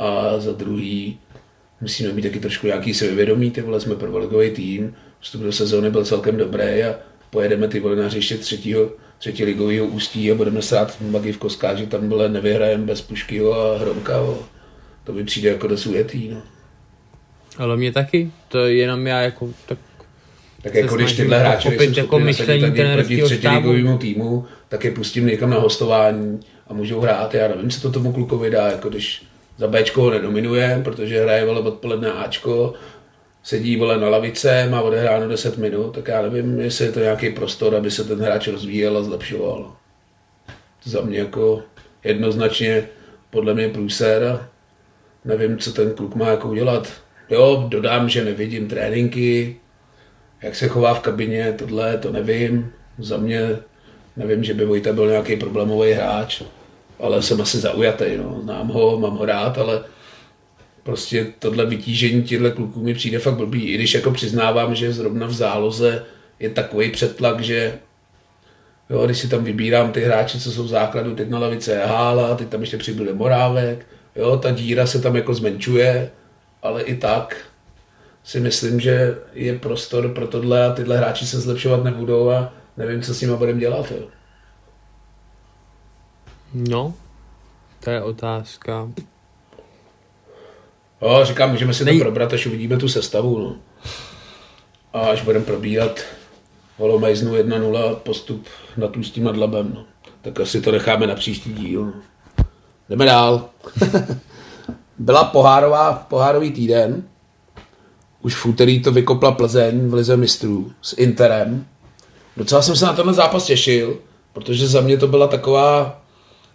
[0.00, 1.18] a za druhý
[1.80, 6.04] musíme mít taky trošku nějaký sebevědomí, ty vole, jsme prvoligový tým, vstup do sezóny byl
[6.04, 6.94] celkem dobrý a
[7.30, 11.86] pojedeme ty vole na hřiště třetího, třetí ligového ústí a budeme srát magy v koskáži,
[11.86, 14.20] tam bylo nevyhrajem bez Puškyho a Hromka.
[15.04, 16.42] To by přijde jako dost ujetý, no.
[17.58, 19.78] Ale mě taky, to je jenom já jako tak
[20.62, 25.26] tak jako když tyhle hráče nejsou jako myšlení proti třetí ligovému týmu, tak je pustím
[25.26, 27.34] někam na hostování a můžou hrát.
[27.34, 29.22] Já nevím, co to tomu klukovi dá, jako když
[29.60, 32.74] za Bčko ho nedominuje, protože hraje vole odpoledne Ačko,
[33.42, 37.30] sedí vole na lavice, má odehráno 10 minut, tak já nevím, jestli je to nějaký
[37.30, 39.76] prostor, aby se ten hráč rozvíjel a zlepšoval.
[40.84, 41.62] Za mě jako
[42.04, 42.88] jednoznačně
[43.30, 44.48] podle mě průser a
[45.24, 46.92] nevím, co ten kluk má jako udělat.
[47.30, 49.56] Jo, dodám, že nevidím tréninky,
[50.42, 52.72] jak se chová v kabině, tohle, to nevím.
[52.98, 53.56] Za mě
[54.16, 56.42] nevím, že by Vojta byl nějaký problémový hráč
[57.00, 58.40] ale jsem asi zaujatý, no.
[58.42, 59.80] znám ho, mám ho rád, ale
[60.82, 65.26] prostě tohle vytížení těchto kluků mi přijde fakt blbý, i když jako přiznávám, že zrovna
[65.26, 66.04] v záloze
[66.40, 67.78] je takový přetlak, že
[68.90, 71.78] jo, když si tam vybírám ty hráče, co jsou v základu, teď na lavice je
[71.78, 73.86] Hála, teď tam ještě přibyl Morávek,
[74.16, 76.10] jo, ta díra se tam jako zmenšuje,
[76.62, 77.36] ale i tak
[78.24, 83.02] si myslím, že je prostor pro tohle a tyhle hráči se zlepšovat nebudou a nevím,
[83.02, 83.90] co s nimi budeme dělat.
[83.90, 84.19] Jo.
[86.54, 86.94] No,
[87.84, 88.88] to je otázka.
[91.02, 92.00] No, říkám, můžeme si to Nej...
[92.00, 93.38] probrat, až uvidíme tu sestavu.
[93.38, 93.56] No.
[94.92, 96.00] A až budeme probírat
[96.76, 99.72] Holomajznu 1-0 postup na Tůstím nad Labem.
[99.74, 99.84] No.
[100.22, 101.84] Tak asi to necháme na příští díl.
[101.84, 101.92] No.
[102.88, 103.48] Jdeme dál.
[104.98, 107.02] Byla pohárová, pohárový týden.
[108.22, 111.66] Už v úterý to vykopla Plzeň v Lize mistrů s Interem.
[112.36, 113.98] Docela jsem se na tenhle zápas těšil,
[114.32, 115.99] protože za mě to byla taková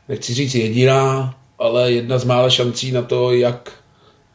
[0.10, 3.72] nechci říct jediná, ale jedna z mála šancí na to, jak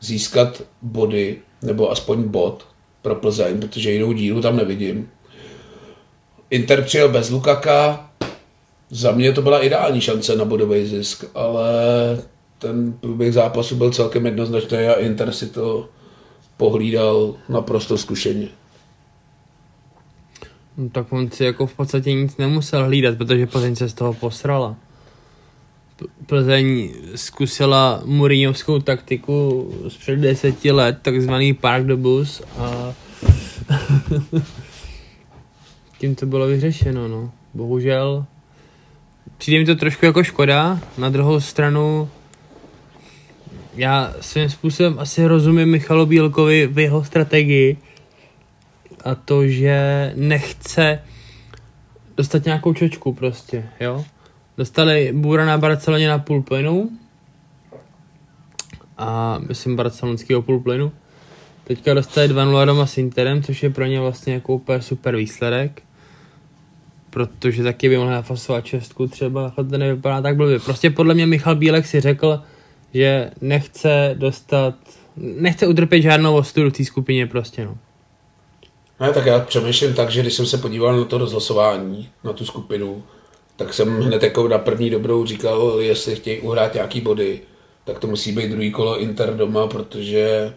[0.01, 2.67] získat body, nebo aspoň bod
[3.03, 5.11] pro Plzeň, protože jinou dílu tam nevidím.
[6.51, 8.11] Inter přijel bez Lukaka,
[8.91, 11.73] za mě to byla ideální šance na bodový zisk, ale
[12.59, 15.89] ten průběh zápasu byl celkem jednoznačný a Inter si to
[16.57, 18.49] pohlídal naprosto zkušeně.
[20.77, 24.15] No, tak on si jako v podstatě nic nemusel hlídat, protože Plzeň se z toho
[24.15, 24.77] posrala.
[26.27, 32.95] Plzeň zkusila Mourinhovskou taktiku z před deseti let, takzvaný park the bus a
[35.99, 37.33] tím to bylo vyřešeno, no.
[37.55, 38.27] Bohužel
[39.39, 42.09] přijde mi to trošku jako škoda, na druhou stranu
[43.75, 47.79] já svým způsobem asi rozumím Michalu Bílkovi v jeho strategii
[49.05, 51.03] a to, že nechce
[52.17, 54.05] dostat nějakou čočku prostě, jo.
[54.57, 56.91] Dostali Bůra na Barceloně na půl plynu
[58.99, 60.93] a myslím barcelonského půl plynu.
[61.65, 65.83] Teďka dostali 2-0 doma s Interem, což je pro ně vlastně jako úplně super výsledek.
[67.11, 70.59] Protože taky by mohl nafasovat čestku třeba, to nevypadá tak blbě.
[70.59, 72.43] Prostě podle mě Michal Bílek si řekl,
[72.95, 74.75] že nechce dostat,
[75.17, 77.79] nechce utrpět žádnou ostudu v té skupině prostě, no.
[79.01, 82.45] Ne, tak já přemýšlím tak, že když jsem se podíval na to rozhlasování, na tu
[82.45, 83.03] skupinu,
[83.61, 87.40] tak jsem hned jako na první dobrou říkal, jestli chtějí uhrát nějaký body,
[87.85, 90.55] tak to musí být druhý kolo Inter doma, protože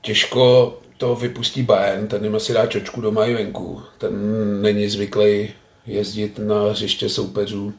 [0.00, 3.82] těžko to vypustí Bayern, ten jim asi dá čočku doma i venku.
[3.98, 4.12] Ten
[4.62, 5.50] není zvyklý
[5.86, 7.72] jezdit na hřiště soupeřů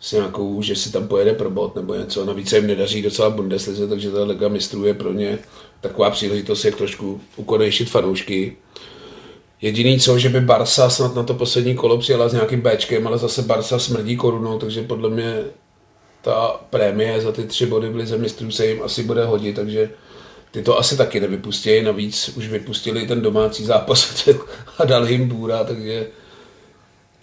[0.00, 2.24] s nějakou, že si tam pojede pro bod nebo něco.
[2.24, 5.38] Navíc se jim nedaří docela Bundeslize, takže ta Lega mistrů je pro ně
[5.80, 8.56] taková příležitost, jak trošku ukonejšit fanoušky.
[9.60, 13.18] Jediný co, že by Barsa snad na to poslední kolo přijela s nějakým Bčkem, ale
[13.18, 15.44] zase Barsa smrdí korunou, takže podle mě
[16.22, 19.90] ta prémie za ty tři body v Lize mistrů se jim asi bude hodit, takže
[20.50, 24.28] ty to asi taky nevypustí, navíc už vypustili ten domácí zápas
[24.78, 26.06] a dali jim bůra, takže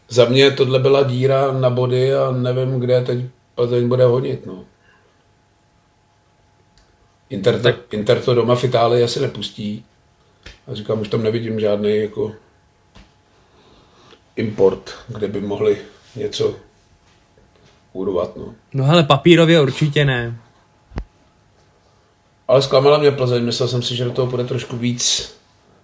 [0.10, 3.20] za mě tohle byla díra na body a nevím, kde teď
[3.56, 4.46] Plzeň bude honit.
[4.46, 4.66] No.
[7.30, 7.94] Inter, tak.
[7.94, 9.86] Inter to doma v Itálii asi nepustí.
[10.68, 12.32] A říkám, už tam nevidím žádný jako
[14.36, 15.78] import, kde by mohli
[16.16, 16.56] něco
[17.94, 18.38] urvat.
[18.38, 20.38] No, no hele, papírově určitě ne.
[22.48, 25.34] Ale zklamala mě Plzeň, myslel jsem si, že do toho bude trošku víc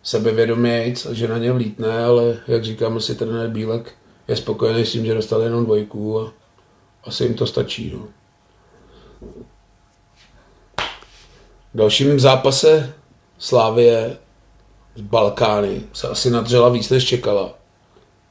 [0.03, 3.95] sebevědomějc a že na ně vlítne, ale jak říkám, si trenér Bílek
[4.27, 6.33] je spokojený s tím, že dostal jenom dvojku a
[7.03, 7.93] asi jim to stačí.
[7.93, 8.07] No.
[11.73, 12.93] V dalším zápase
[13.37, 14.17] Slávie
[14.95, 17.53] z Balkány se asi nadřela víc, než čekala.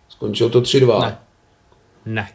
[0.09, 1.01] Skončilo to 3-2.
[1.01, 1.19] Ne.
[2.07, 2.29] Ne.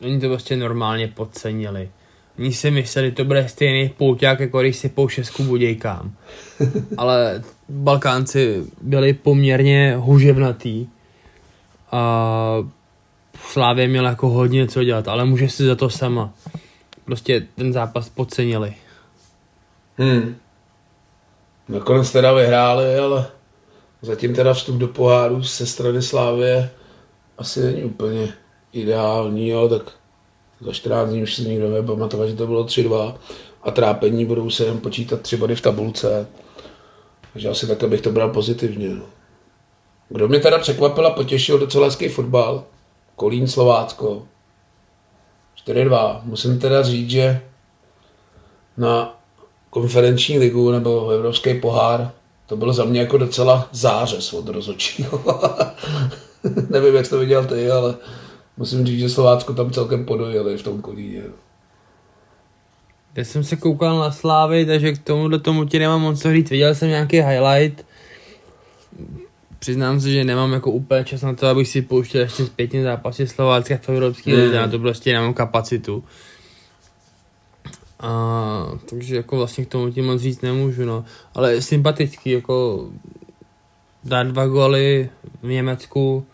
[0.00, 1.90] Oni to prostě normálně podcenili.
[2.38, 6.12] Oni si mysleli, to bude stejný pouťák, jako když si pou šestku budějkám.
[6.96, 10.86] Ale Balkánci byli poměrně huževnatý
[11.92, 12.64] a
[13.38, 16.32] Slávě měl jako hodně co dělat, ale může si za to sama.
[17.04, 18.74] Prostě ten zápas podcenili.
[19.98, 20.36] Hmm.
[21.68, 23.26] Nakonec teda vyhráli, ale
[24.02, 26.70] zatím teda vstup do poháru se strany Slávě
[27.38, 28.32] asi není úplně
[28.72, 29.92] ideální, ale tak
[30.60, 33.14] za 14 dní už si nikdo nepamatovat, že to bylo 3-2
[33.62, 36.26] a trápení budou se jen počítat tři body v tabulce.
[37.32, 38.88] Takže asi tak, bych to bral pozitivně.
[38.88, 39.04] No.
[40.08, 42.64] Kdo mě teda překvapil a potěšil docela hezký fotbal,
[43.16, 44.22] Kolín Slovácko.
[45.66, 46.20] 4-2.
[46.24, 47.40] Musím teda říct, že
[48.76, 49.20] na
[49.74, 52.10] konferenční ligu nebo Evropský pohár
[52.46, 55.24] to bylo za mě jako docela zářez od rozočího.
[56.70, 57.94] Nevím, jak jsi to viděl ty, ale
[58.56, 61.22] musím říct, že Slovácko tam celkem podojeli v tom kolíně.
[63.16, 66.50] Já jsem se koukal na Slávy, takže k tomuhle tomu ti nemám moc co říct.
[66.50, 67.86] Viděl jsem nějaký highlight.
[69.58, 73.26] Přiznám se, že nemám jako úplně čas na to, abych si pouštěl ještě zpětně zápasy
[73.26, 74.36] Slovácka v Evropské mm.
[74.36, 74.56] lize.
[74.56, 76.04] Na to prostě nemám kapacitu.
[78.00, 81.04] A, takže jako vlastně k tomu ti moc říct nemůžu, no.
[81.34, 82.86] Ale sympatický, jako
[84.04, 85.10] dát dva goly
[85.42, 86.26] v Německu,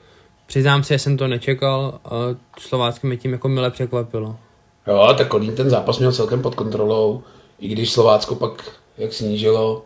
[0.51, 2.15] Přiznám se, že jsem to nečekal a
[2.61, 4.37] Slovácko mě tím jako mile překvapilo.
[4.87, 7.23] Jo, tak Kolín ten zápas měl celkem pod kontrolou,
[7.59, 9.85] i když Slovácko pak jak snížilo,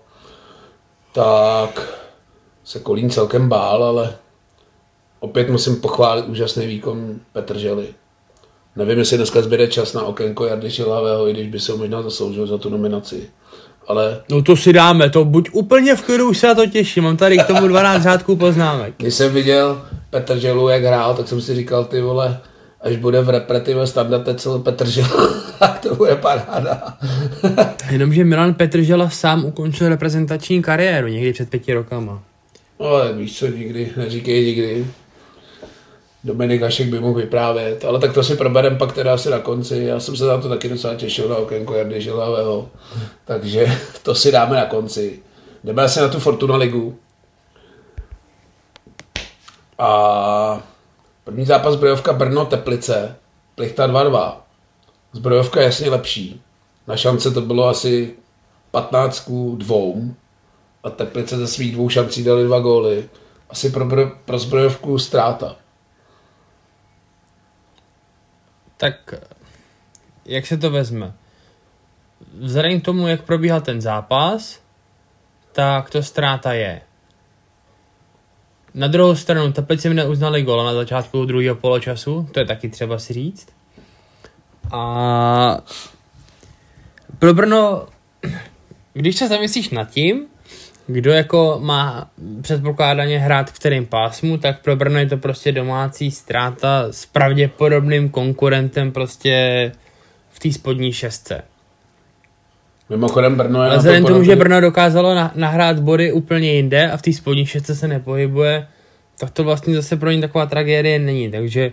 [1.13, 2.01] tak
[2.65, 4.17] se Kolín celkem bál, ale
[5.21, 7.95] opět musím pochválit úžasný výkon Petr Žely.
[8.77, 12.03] Nevím, jestli dneska zbyde čas na okénko Jardy Šilavého, i když by se ho možná
[12.03, 13.29] zasloužil za tu nominaci.
[13.87, 14.23] Ale...
[14.31, 17.17] No to si dáme, to buď úplně v klidu, už se na to těším, mám
[17.17, 18.95] tady k tomu 12 řádků poznámek.
[18.97, 22.41] Když jsem viděl Petr Želu, jak hrál, tak jsem si říkal, ty vole,
[22.81, 26.99] až bude v repretive standarde celý Petr Žela, tak to bude paráda.
[27.91, 32.23] Jenomže Milan Petržela sám ukončil reprezentační kariéru někdy před pěti rokama.
[32.81, 34.87] No, ale víš co, nikdy, neříkej nikdy.
[36.25, 39.85] Dominik Hašek by mohl vyprávět, ale tak to si proberem pak teda asi na konci.
[39.85, 42.69] Já jsem se na to taky docela těšil na okénko Jardy Žilavého,
[43.25, 43.67] takže
[44.03, 45.23] to si dáme na konci.
[45.65, 46.99] Jdeme asi na tu Fortuna ligu.
[49.79, 50.63] A
[51.25, 53.17] první zápas zbrojovka Brno Teplice,
[53.55, 54.35] Plichta 2-2.
[55.13, 56.43] Zbrojovka je jasně lepší.
[56.87, 58.15] Na šance to bylo asi
[58.71, 59.77] 15 k 2
[60.85, 63.09] a Teplice ze svých dvou šancí dali dva góly.
[63.51, 63.87] Asi pro,
[64.25, 65.57] pro zbrojovku ztráta.
[68.77, 69.15] Tak
[70.25, 71.13] jak se to vezme?
[72.39, 74.61] Vzhledem k tomu, jak probíhal ten zápas,
[75.53, 76.81] tak to ztráta je.
[78.75, 82.99] Na druhou stranu, Teplice mi neuznali gola na začátku druhého poločasu, to je taky třeba
[82.99, 83.49] si říct.
[84.73, 85.59] A
[87.19, 87.87] pro Brno,
[88.93, 90.27] když se zamyslíš nad tím,
[90.87, 92.11] kdo jako má
[92.43, 98.09] předpokládaně hrát v kterém pásmu, tak pro Brno je to prostě domácí ztráta s pravděpodobným
[98.09, 99.73] konkurentem prostě
[100.31, 101.43] v té spodní šestce.
[102.91, 107.03] Mimochodem Brno je Ale vzhledem tomu, že Brno dokázalo nahrát body úplně jinde a v
[107.03, 108.67] té spodní šestce se nepohybuje,
[109.19, 111.73] tak to vlastně zase pro ně taková tragédie není, takže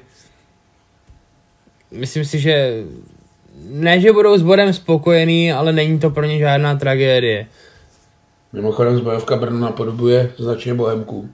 [1.92, 2.84] myslím si, že
[3.70, 7.46] ne, že budou s bodem spokojený, ale není to pro ně žádná tragédie.
[8.54, 11.30] Mimochodem zbrojovka Brno napodobuje značně Bohemku.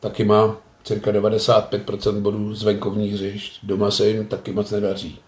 [0.00, 3.58] Taky má cirka 95% bodů z venkovních hřišť.
[3.62, 5.18] Doma se jim taky moc nedaří.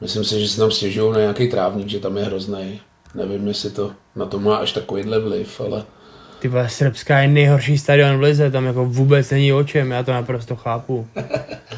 [0.00, 2.80] Myslím si, že se tam stěžují na nějaký trávník, že tam je hrozný.
[3.14, 5.84] Nevím, jestli to na to má až takovýhle vliv, ale...
[6.38, 10.02] Ty vole, Srbská je nejhorší stadion v Lize, tam jako vůbec není o čem, já
[10.02, 11.06] to naprosto chápu.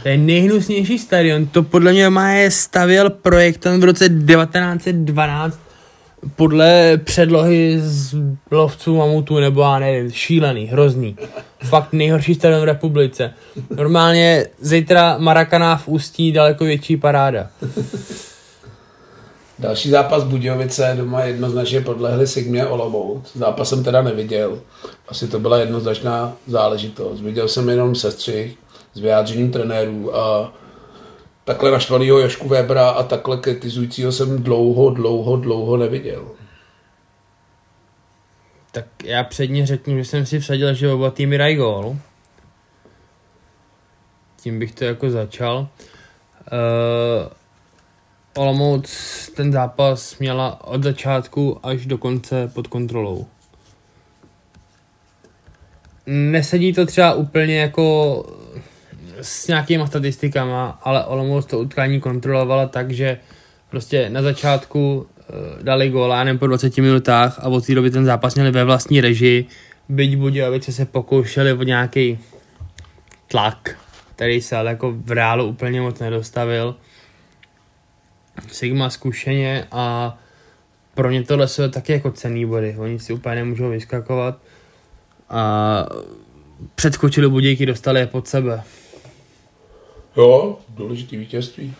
[0.02, 5.60] To je nejhnusnější stadion, to podle mě má je stavěl projektant v roce 1912
[6.36, 8.16] podle předlohy z
[8.50, 11.16] lovců mamutů, nebo já nevím, šílený, hrozný.
[11.64, 13.34] Fakt nejhorší stadion v republice.
[13.76, 17.46] Normálně zítra Marakaná v Ústí daleko větší paráda.
[19.58, 23.36] Další zápas Budějovice doma jednoznačně podlehli Sigmě Olomouc.
[23.36, 24.58] Zápas jsem teda neviděl.
[25.08, 27.20] Asi to byla jednoznačná záležitost.
[27.20, 28.56] Viděl jsem jenom sestřih
[28.94, 30.52] s vyjádřením trenérů a
[31.50, 36.30] takhle naštvanýho Jošku Webera a takhle kritizujícího jsem dlouho, dlouho, dlouho neviděl.
[38.72, 41.96] Tak já předně řeknu, že jsem si vsadil, že oba týmy dají gól.
[44.42, 45.58] Tím bych to jako začal.
[45.58, 47.32] Uh,
[48.36, 48.90] Olomouc
[49.36, 53.26] ten zápas měla od začátku až do konce pod kontrolou.
[56.06, 58.24] Nesedí to třeba úplně jako
[59.22, 63.18] s nějakýma statistikama, ale Olomouc to utkání kontrolovala tak, že
[63.70, 68.04] prostě na začátku uh, dali gól, já po 20 minutách a od té doby ten
[68.04, 69.46] zápas měli ve vlastní režii,
[69.88, 72.18] byť Budějovice se pokoušeli o nějaký
[73.28, 73.76] tlak,
[74.14, 76.74] který se ale jako v reálu úplně moc nedostavil.
[78.52, 80.16] Sigma zkušeně a
[80.94, 84.38] pro ně tohle jsou taky jako cený body, oni si úplně nemůžou vyskakovat
[85.30, 85.86] a
[86.74, 88.62] předskočili Budějky, dostali je pod sebe.
[90.16, 91.74] Jo, důležitý vítězství.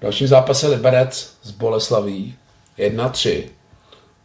[0.00, 2.34] Další zápas je Liberec z Boleslaví.
[2.78, 3.42] 1-3.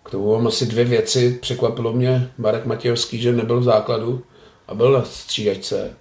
[0.03, 1.37] K tomu mám asi dvě věci.
[1.41, 4.23] Překvapilo mě Marek Matějovský, že nebyl v základu
[4.67, 5.93] a byl na střídačce.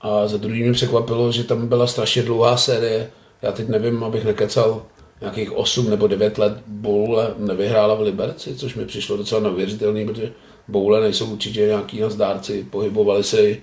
[0.00, 3.10] A za druhý mě překvapilo, že tam byla strašně dlouhá série.
[3.42, 4.82] Já teď nevím, abych nekecal
[5.20, 10.32] nějakých 8 nebo 9 let Boule nevyhrála v Liberci, což mi přišlo docela neuvěřitelný, protože
[10.68, 13.56] Boule nejsou určitě nějaký nazdárci, pohybovali se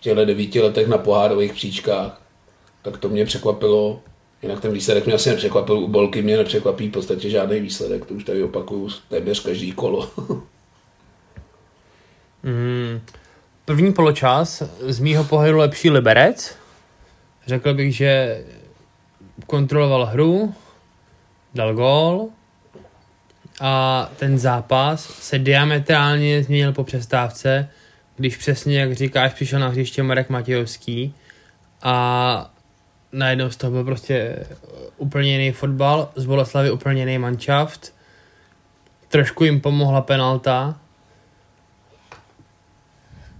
[0.00, 2.22] těchto devíti letech na pohárových příčkách,
[2.82, 4.00] tak to mě překvapilo.
[4.42, 8.14] Jinak ten výsledek mě asi nepřekvapil, u Bolky mě nepřekvapí v podstatě žádný výsledek, to
[8.14, 10.10] už tady opakuju téměř každý kolo.
[12.42, 13.00] mm,
[13.64, 16.56] první poločas, z mýho pohledu lepší Liberec.
[17.46, 18.42] Řekl bych, že
[19.46, 20.54] kontroloval hru,
[21.54, 22.28] dal gól
[23.60, 27.70] a ten zápas se diametrálně změnil po přestávce,
[28.18, 31.14] když přesně, jak říkáš, přišel na hřiště Marek Matějovský
[31.82, 32.54] a
[33.12, 34.46] najednou z toho byl prostě
[34.96, 37.94] úplně jiný fotbal, z Boleslavy úplně jiný manšaft,
[39.08, 40.80] trošku jim pomohla penalta,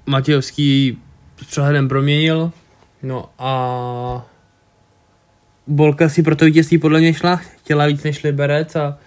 [0.06, 0.98] Matějovský
[1.42, 2.52] s přehledem proměnil,
[3.02, 4.26] no a
[5.66, 8.98] Bolka si pro to vítězství podle mě šla, chtěla víc než Liberec a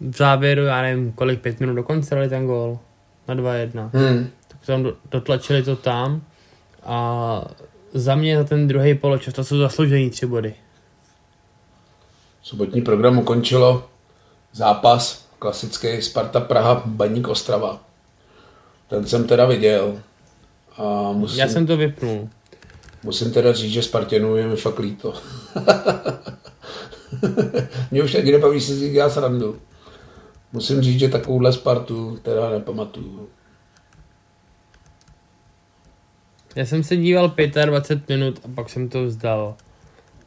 [0.00, 2.78] v závěru, já nevím, kolik, pět minut do konce dali ten gól
[3.28, 3.90] na 2-1.
[3.94, 4.30] Hmm
[4.66, 6.22] tam dotlačili to tam
[6.82, 7.42] a
[7.94, 10.54] za mě za ten druhý poločas to jsou zasloužený tři body.
[12.42, 13.88] Sobotní program ukončilo
[14.52, 17.80] zápas klasický Sparta Praha Baník Ostrava.
[18.88, 19.98] Ten jsem teda viděl.
[20.76, 22.28] A musím, Já jsem to vypnul.
[23.02, 25.14] Musím teda říct, že Spartanů je mi fakt líto.
[27.90, 29.60] Mě už taky nebaví si dělat srandu.
[30.52, 33.28] Musím říct, že takovouhle Spartu teda nepamatuju.
[36.56, 37.34] Já jsem se díval
[37.64, 39.54] 25 minut a pak jsem to vzdal.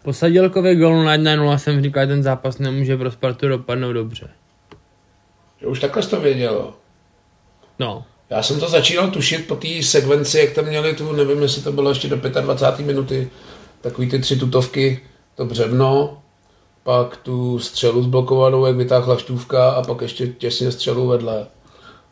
[0.04, 4.30] Po Sadilkově golu na 1-0 jsem říkal, že ten zápas nemůže pro Spartu dopadnout dobře.
[5.62, 6.74] Že už takhle jsi to vědělo.
[7.80, 11.62] No, Já jsem to začínal tušit po té sekvenci, jak tam měli tu, nevím, jestli
[11.62, 12.88] to bylo ještě do 25.
[12.88, 13.30] minuty,
[13.82, 15.00] takový ty tři tutovky,
[15.36, 16.22] to břevno,
[16.84, 21.48] pak tu střelu zblokovanou, jak vytáhla štůvka a pak ještě těsně střelu vedle.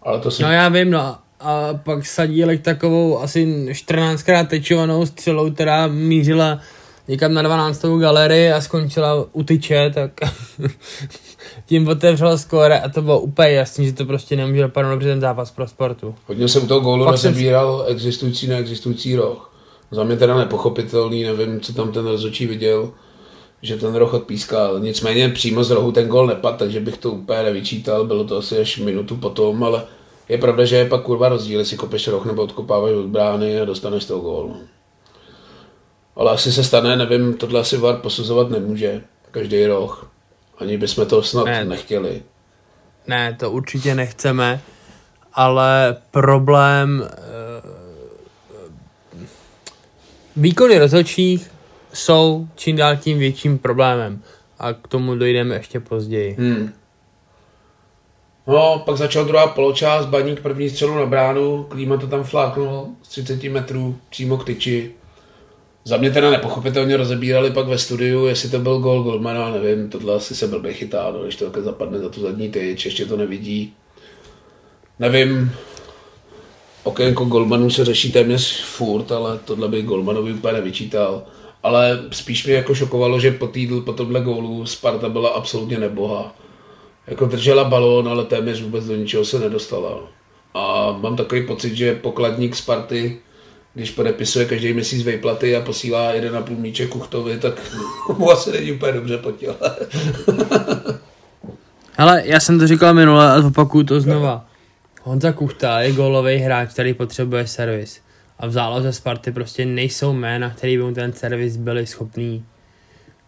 [0.01, 0.43] Ale to si...
[0.43, 1.17] no já vím, no.
[1.39, 6.59] A pak Sadílek takovou asi 14krát tečovanou střelou, která mířila
[7.07, 7.85] někam na 12.
[7.99, 10.11] galerii a skončila u tyče, tak
[11.65, 15.21] tím otevřel skóre a to bylo úplně jasný, že to prostě nemůže dopadnout dobře ten
[15.21, 16.15] zápas pro sportu.
[16.27, 19.53] Hodně jsem u toho gólu Fakt jsem si- rozebíral existující, neexistující roh.
[19.91, 22.91] Za mě teda nepochopitelný, nevím, co tam ten rozhodčí viděl,
[23.61, 24.79] že ten roh odpískal.
[24.79, 28.57] Nicméně přímo z rohu ten gól nepadl, takže bych to úplně nevyčítal, bylo to asi
[28.59, 29.83] až minutu potom, ale
[30.29, 33.65] je pravda, že je pak kurva rozdíl, jestli kopeš roh nebo odkopáváš od brány a
[33.65, 34.55] dostaneš toho gól.
[36.15, 39.01] Ale asi se stane, nevím, tohle asi VAR posuzovat nemůže,
[39.31, 40.11] každý roh.
[40.57, 41.65] Ani bychom to snad Ne.
[41.65, 42.23] nechtěli.
[43.07, 44.61] Ne, to určitě nechceme,
[45.33, 47.17] ale problém eh,
[50.35, 51.51] výkony rozhodčích
[51.93, 54.23] jsou čím dál tím větším problémem
[54.59, 56.35] a k tomu dojdeme ještě později.
[56.39, 56.73] Hmm.
[58.47, 63.09] No, pak začal druhá poločást, Baník první střelu na bránu, Klíma to tam fláknul z
[63.09, 64.91] 30 metrů přímo k tyči.
[65.83, 70.15] Za mě teda nepochopitelně rozebírali pak ve studiu, jestli to byl gol Goldmana, nevím, tohle
[70.15, 73.17] asi se blbě chytá, no, když to takhle zapadne za tu zadní tyč, ještě to
[73.17, 73.73] nevidí.
[74.99, 75.51] Nevím,
[76.83, 81.23] okénko Goldmanu se řeší téměř furt, ale tohle by Goldmanovi úplně nevyčítal.
[81.63, 86.35] Ale spíš mě jako šokovalo, že po, týdl, po tomhle gólu Sparta byla absolutně neboha.
[87.07, 89.99] Jako držela balón, ale téměř vůbec do ničeho se nedostala.
[90.53, 93.19] A mám takový pocit, že pokladník Sparty,
[93.73, 97.61] když podepisuje každý měsíc vejplaty a posílá 1,5 míče Kuchtovi, tak
[98.17, 99.55] mu asi není úplně dobře po těle.
[101.97, 104.45] Ale já jsem to říkal minule a opakuju to znova.
[105.03, 108.01] Honza Kuchta je gólový hráč, který potřebuje servis.
[108.39, 112.45] A v záloze Sparty prostě nejsou jména, který by mu ten servis byli schopný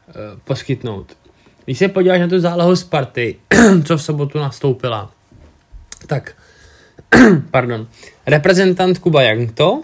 [0.07, 0.13] uh,
[0.43, 1.18] poskytnout.
[1.70, 3.36] Když se podíváš na tu zálohu Sparty,
[3.86, 5.11] co v sobotu nastoupila,
[6.07, 6.36] tak,
[7.51, 7.88] pardon,
[8.28, 9.82] reprezentant Kuba Jankto,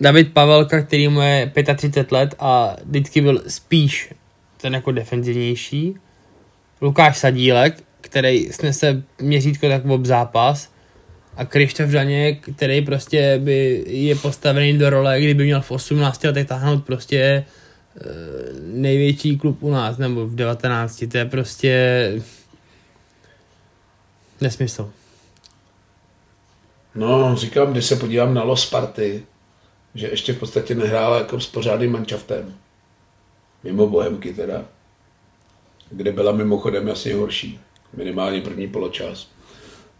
[0.00, 4.14] David Pavelka, který mu je 35 let a vždycky byl spíš
[4.60, 5.96] ten jako defenzivnější,
[6.80, 10.70] Lukáš Sadílek, který snese měřítko tak ob zápas
[11.36, 16.46] a Krištof Žaněk, který prostě by je postavený do role, kdyby měl v 18 letech
[16.46, 17.44] táhnout prostě
[18.62, 22.12] největší klub u nás, nebo v 19, to je prostě
[24.40, 24.90] nesmysl.
[26.94, 29.22] No, říkám, když se podívám na Los Sparty,
[29.94, 32.54] že ještě v podstatě nehrála jako s pořádným manšaftem.
[33.64, 34.64] Mimo Bohemky teda.
[35.90, 37.60] Kde byla mimochodem asi horší.
[37.96, 39.28] Minimálně první poločas.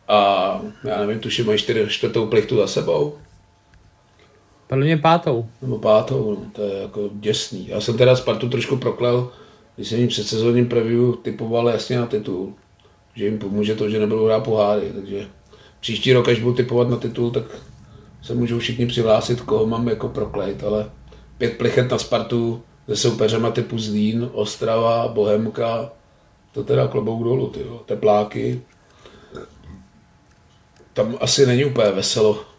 [0.08, 3.18] A já nevím, tuším, mají čtyři, čtvrtou plichtu za sebou.
[4.72, 5.46] Podle mě pátou.
[5.62, 7.68] Nebo pátou, no, to je jako děsný.
[7.68, 9.30] Já jsem teda Spartu trošku proklel,
[9.76, 12.52] když jsem jim před sezónním preview typoval jasně na titul,
[13.14, 15.26] že jim pomůže to, že nebudou hrát poháry, takže
[15.80, 17.44] příští rok, až budu typovat na titul, tak
[18.22, 20.90] se můžou všichni přihlásit, koho mám jako proklejt, ale
[21.38, 25.90] pět plichet na Spartu se soupeřema typu Zlín, Ostrava, Bohemka,
[26.52, 27.82] to teda klobouk dolů, tyjo.
[27.86, 28.62] tepláky.
[30.92, 32.51] Tam asi není úplně veselo.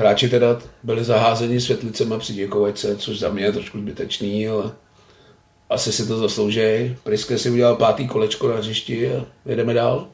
[0.00, 4.70] Hráči teda byli zaházeni světlicema při děkovačce, což za mě je trošku zbytečný, ale
[5.70, 6.96] asi si to zaslouží.
[7.02, 10.06] Priske si udělal pátý kolečko na hřišti a jedeme dál.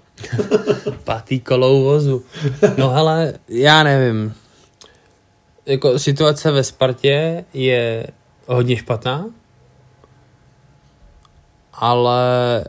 [1.04, 2.24] Pátý kolou vozu.
[2.78, 4.34] No hele, já nevím.
[5.66, 8.06] Jako situace ve Spartě je
[8.46, 9.26] hodně špatná,
[11.72, 12.64] ale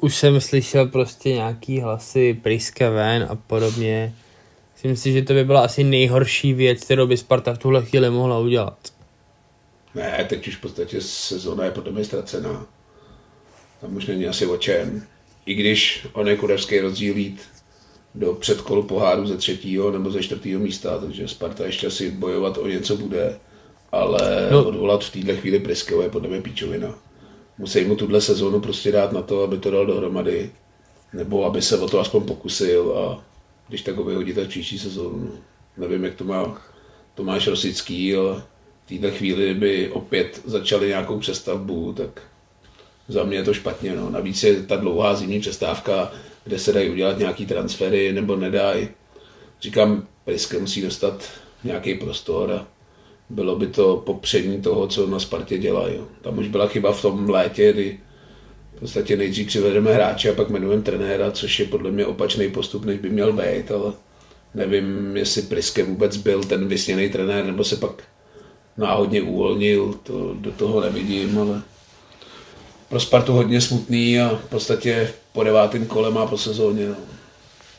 [0.00, 4.14] už jsem slyšel prostě nějaký hlasy Priske ven a podobně.
[4.84, 8.10] Myslím si, že to by byla asi nejhorší věc, kterou by Sparta v tuhle chvíli
[8.10, 8.78] mohla udělat.
[9.94, 12.66] Ne, teď už v podstatě sezóna je podle mě ztracená.
[13.80, 15.02] Tam už není asi o čem.
[15.46, 17.42] I když on je kurevský rozdíl jít
[18.14, 22.66] do předkolu poháru ze třetího nebo ze čtvrtého místa, takže Sparta ještě asi bojovat o
[22.66, 23.38] něco bude,
[23.92, 24.64] ale no.
[24.64, 26.94] odvolat v této chvíli Priskeho je podle mě píčovina.
[27.58, 30.50] Musí mu tuhle sezónu prostě dát na to, aby to dal dohromady,
[31.12, 33.33] nebo aby se o to aspoň pokusil a
[33.68, 35.18] když tak ho vyhodit až příští sezónu.
[35.18, 35.38] No.
[35.76, 36.62] Nevím, jak to má
[37.14, 38.42] Tomáš Rosický, ale
[38.86, 42.22] v této chvíli by opět začali nějakou přestavbu, tak
[43.08, 43.96] za mě je to špatně.
[43.96, 44.10] No.
[44.10, 46.12] Navíc je ta dlouhá zimní přestávka,
[46.44, 48.88] kde se dají udělat nějaký transfery nebo nedají.
[49.60, 51.30] Říkám, Priske musí dostat
[51.64, 52.66] nějaký prostor a
[53.30, 55.94] bylo by to popření toho, co na Spartě dělají.
[56.22, 58.00] Tam už byla chyba v tom létě, kdy
[58.76, 62.84] v podstatě nejdřív přivedeme hráče a pak jmenujeme trenéra, což je podle mě opačný postup,
[62.84, 63.92] než by měl být, ale
[64.54, 68.02] nevím, jestli Priske vůbec byl ten vysněný trenér, nebo se pak
[68.76, 71.62] náhodně uvolnil, to do toho nevidím, ale
[72.88, 76.96] pro Spartu hodně smutný a v podstatě po devátém kole má po sezóně, no,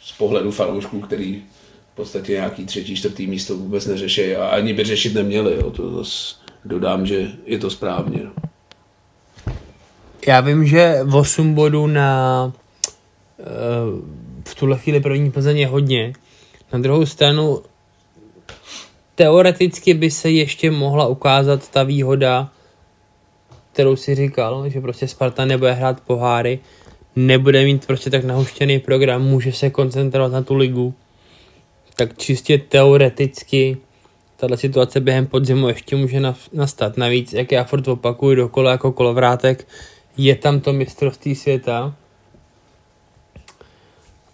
[0.03, 1.43] z pohledu fanoušků, který
[1.93, 5.97] v podstatě nějaký třetí, čtvrtý místo vůbec neřeší a ani by řešit neměli, jo, to
[5.97, 6.35] zase
[6.65, 8.21] dodám, že je to správně.
[8.23, 8.31] No.
[10.28, 12.53] Já vím, že 8 bodů na
[13.39, 13.43] eh,
[14.45, 16.13] v tuhle chvíli první Plzeň je hodně.
[16.73, 17.61] Na druhou stranu
[19.15, 22.49] teoreticky by se ještě mohla ukázat ta výhoda,
[23.73, 26.59] kterou si říkal, že prostě Sparta nebude hrát poháry,
[27.15, 30.93] nebude mít prostě tak nahuštěný program, může se koncentrovat na tu ligu.
[31.95, 33.78] Tak čistě teoreticky
[34.38, 36.21] tahle situace během podzimu ještě může
[36.53, 36.97] nastat.
[36.97, 39.67] Navíc, jak já furt opakuju dokola jako kolovrátek,
[40.18, 41.95] je tam to mistrovství světa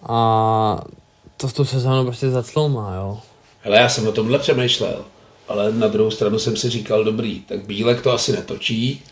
[0.04, 0.84] a
[1.38, 3.20] to s tou sezónou prostě zacloumá, jo.
[3.62, 5.06] Hele, já jsem o tomhle přemýšlel,
[5.48, 9.04] ale na druhou stranu jsem si říkal, dobrý, tak Bílek to asi netočí,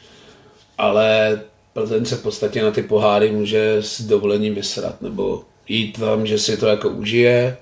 [0.77, 1.39] ale
[1.73, 6.39] Plzeň se v podstatě na ty poháry může s dovolením vysrat, nebo jít tam, že
[6.39, 7.57] si to jako užije,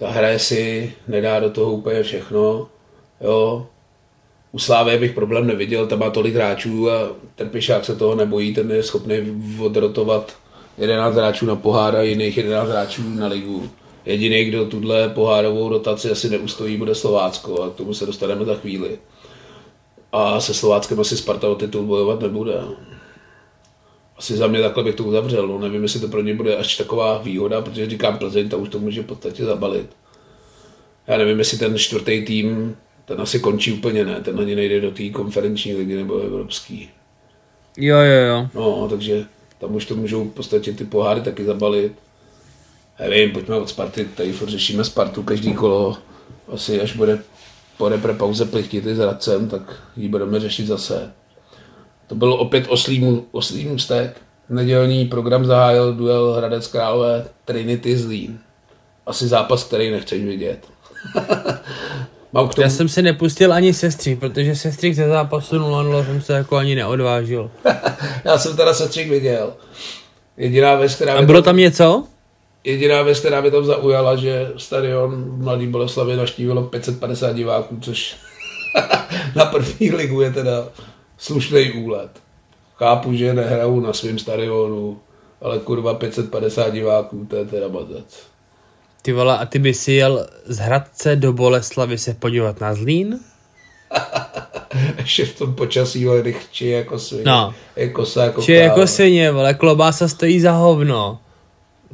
[0.00, 2.68] zahraje si, nedá do toho úplně všechno,
[3.20, 3.66] jo.
[4.54, 8.54] U Slávy bych problém neviděl, tam má tolik hráčů a ten Pišák se toho nebojí,
[8.54, 9.16] ten je schopný
[9.60, 10.36] odrotovat
[10.78, 13.70] 11 hráčů na pohár a jiných 11 hráčů na ligu.
[14.06, 18.54] Jediný, kdo tuhle pohárovou rotaci asi neustojí, bude Slovácko a k tomu se dostaneme za
[18.54, 18.98] chvíli.
[20.12, 22.60] A se Slováckem asi Sparta o titul bojovat nebude.
[24.16, 25.48] Asi za mě takhle bych to uzavřel.
[25.48, 28.68] No, nevím, jestli to pro ně bude až taková výhoda, protože říkám Plzeň, ta už
[28.68, 29.86] to může v podstatě zabalit.
[31.06, 34.90] Já nevím, jestli ten čtvrtý tým, ten asi končí úplně ne, ten ani nejde do
[34.90, 36.90] té konferenční ligy nebo evropský.
[37.76, 38.48] Jo, jo, jo.
[38.54, 39.24] No, takže
[39.58, 41.92] tam už to můžou v podstatě ty poháry taky zabalit.
[43.00, 45.96] Nevím, pojďme od Sparty, tady furt řešíme Spartu každý kolo.
[46.48, 47.22] Asi až bude
[47.76, 51.12] po repre pauze plichtit s Radcem, tak ji budeme řešit zase.
[52.06, 54.20] To byl opět oslý, oslý můstek.
[54.48, 58.38] Nedělní program zahájil duel Hradec Králové Trinity Zlín.
[59.06, 60.66] Asi zápas, který nechceš vidět.
[62.34, 62.62] Mám k tomu...
[62.64, 66.74] Já jsem se nepustil ani sestří, protože sestřík ze zápasu 0-0 jsem se jako ani
[66.74, 67.50] neodvážil.
[68.24, 69.52] Já jsem teda sestřík viděl.
[70.36, 71.14] Jediná věc, která...
[71.14, 72.04] A bylo tam něco?
[72.64, 78.16] Jediná věc, která mě tam zaujala, že stadion v Mladý Boleslavě naštívilo 550 diváků, což
[79.34, 80.68] na první ligu je teda
[81.18, 82.10] slušný úlet.
[82.76, 85.00] Chápu, že nehrajou na svém stadionu,
[85.40, 88.33] ale kurva 550 diváků, to je teda mazec.
[89.04, 93.20] Ty vole, a ty by si jel z Hradce do Boleslavy se podívat na Zlín?
[94.98, 97.24] Ještě v tom počasí, ale nechči jako svině.
[97.26, 97.54] No.
[97.76, 101.18] Jako se jako Či jako svině, vole, klobása stojí za hovno.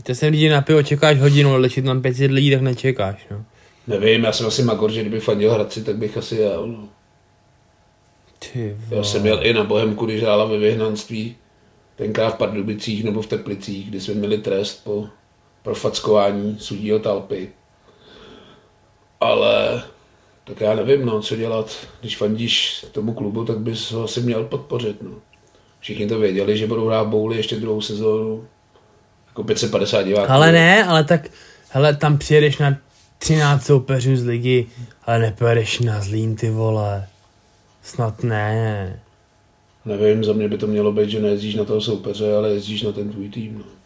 [0.03, 3.45] Ty se lidi na pivo čekáš hodinu, ale tam 500 lidí, tak nečekáš, no.
[3.87, 6.89] Nevím, já jsem asi Magor, že kdyby fandil Hradci, tak bych asi jel, no.
[8.39, 11.37] Ty já jsem jel i na Bohemku, když hrála ve vyhnanství,
[11.97, 15.07] tenkrát v Pardubicích nebo v Teplicích, kdy jsme měli trest po
[15.63, 17.49] profackování sudího talpy.
[19.21, 19.83] Ale
[20.45, 21.77] tak já nevím, no, co dělat.
[22.01, 25.03] Když fandíš tomu klubu, tak bys ho asi měl podpořit.
[25.03, 25.11] No.
[25.81, 28.45] Všichni to věděli, že budou hrát bouly ještě druhou sezónu.
[29.27, 30.33] Jako 550 diváků.
[30.33, 31.29] Ale ne, ale tak,
[31.69, 32.77] hele, tam přijedeš na
[33.19, 34.67] 13 soupeřů z ligy,
[35.05, 37.07] ale nepojedeš na Zlín, ty vole.
[37.83, 39.01] Snad ne.
[39.85, 42.93] Nevím, za mě by to mělo být, že nejezdíš na toho soupeře, ale jezdíš na
[42.93, 43.59] ten tvůj tým.
[43.59, 43.80] No.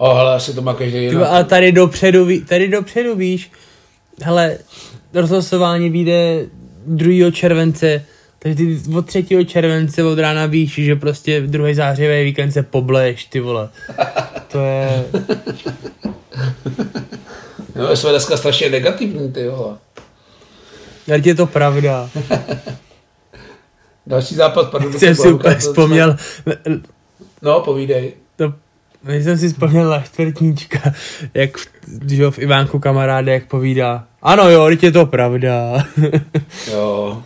[0.00, 1.28] O, hele, asi to má každý jinak.
[1.28, 3.50] Ale tady dopředu, tady dopředu víš,
[4.22, 4.58] hele,
[5.14, 6.46] rozhlasování vyjde
[6.86, 7.30] 2.
[7.30, 8.04] července,
[8.38, 9.26] takže ty od 3.
[9.46, 13.68] července od rána víš, že prostě v druhé zářivé víkend se pobleješ, ty vole.
[14.48, 15.04] To je...
[17.76, 19.76] No, jsme dneska strašně negativní, ty vole.
[21.06, 22.10] Jak je to pravda.
[24.06, 24.98] Další zápas pardon.
[24.98, 26.16] Jsem si úplně vzpomněl.
[27.42, 28.12] No, povídej.
[28.36, 28.54] To,
[29.02, 30.92] když jsem si vzpomněl na čtvrtníčka,
[31.34, 31.68] jak v,
[32.08, 34.04] že v Ivánku kamaráde, jak povídá.
[34.22, 35.84] Ano jo, teď je to pravda.
[36.72, 37.22] jo,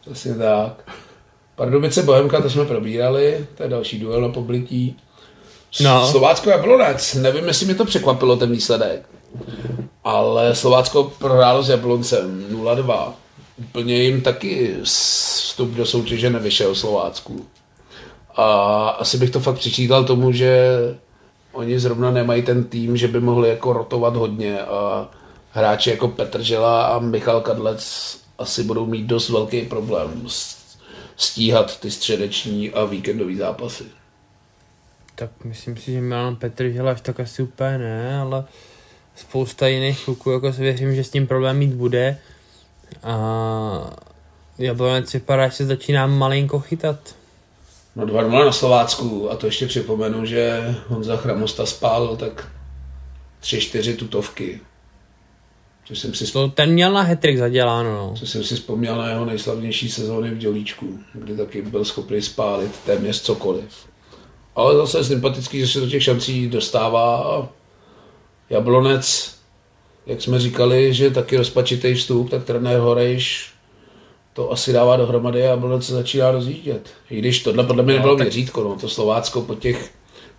[0.00, 0.92] přesně tak.
[1.56, 4.96] Pardubice Bohemka, to jsme probírali, to je další duel na poblití.
[5.80, 6.06] No.
[6.06, 9.08] Slovácko Jablonec, nevím, jestli mi to překvapilo ten výsledek,
[10.04, 13.12] ale Slovácko prohrálo s Jabloncem 0-2,
[13.58, 17.46] úplně jim taky vstup do soutěže nevyšel Slovácku.
[18.36, 20.68] A asi bych to fakt přičítal tomu, že
[21.52, 25.08] oni zrovna nemají ten tým, že by mohli jako rotovat hodně a
[25.50, 30.26] hráči jako Petr Žela a Michal Kadlec asi budou mít dost velký problém
[31.16, 33.84] stíhat ty středeční a víkendové zápasy.
[35.14, 38.44] Tak myslím si, že Milan Petr Želaš tak asi úplně ne, ale
[39.16, 42.18] spousta jiných kluků, jako si věřím, že s tím problém mít bude.
[43.02, 43.96] A
[44.58, 47.14] Jablonec vypadá, že se začíná malinko chytat.
[47.96, 52.52] No 2 na Slovácku a to ještě připomenu, že Honza Chramosta spálil tak
[53.42, 54.60] 3-4 tutovky.
[55.84, 57.92] Což jsem si to ten měl na hetrik zaděláno.
[57.92, 58.14] No.
[58.16, 62.80] Což jsem si vzpomněl na jeho nejslavnější sezóny v Dělíčku, kdy taky byl schopný spálit
[62.86, 63.86] téměř cokoliv.
[64.54, 67.48] Ale zase je sympatický, že se do těch šancí dostává
[68.50, 69.34] Jablonec,
[70.06, 73.51] jak jsme říkali, že taky rozpačitý vstup, tak trenér Horejš
[74.32, 76.90] to asi dává dohromady a Jablonec se začíná rozjíždět.
[77.10, 79.90] I když tohle podle mě nebylo no, měřítko, no, to Slovácko po těch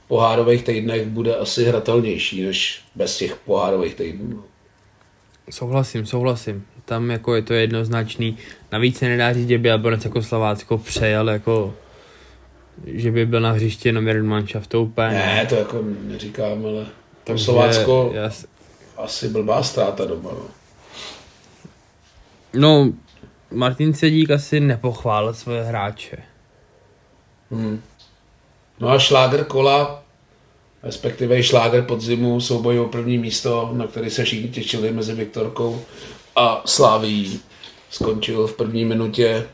[0.08, 4.44] pohárových týdnech bude asi hratelnější, než bez těch pohárových týdnů.
[5.50, 6.66] Souhlasím, souhlasím.
[6.86, 8.38] Tam jako je to jednoznačný.
[8.72, 11.74] Navíc se nedá říct, že by Jablonec jako Slovácko přejel jako
[12.86, 15.10] že by byl na hřišti jenom jeden manšaft, to úplně.
[15.10, 16.86] Ne, to jako neříkám, ale
[17.24, 18.46] to Slovácko jas...
[18.98, 20.30] asi blbá ztráta doma.
[20.34, 20.50] No.
[22.54, 22.94] no,
[23.54, 26.18] Martin Sedík asi nepochválil svoje hráče.
[27.52, 27.82] Hmm.
[28.80, 30.04] No a šláger kola,
[30.84, 35.82] respektive šláger podzimu, souboj o první místo, na který se všichni těšili mezi Viktorkou
[36.36, 37.40] a Sláví.
[37.90, 39.48] Skončil v první minutě,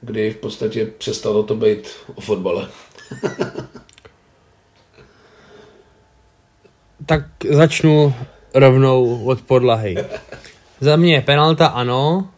[0.00, 2.68] kdy v podstatě přestalo to být o fotbale.
[7.06, 8.14] tak začnu
[8.54, 9.96] rovnou od podlahy.
[10.80, 12.30] Za mě penalta ano,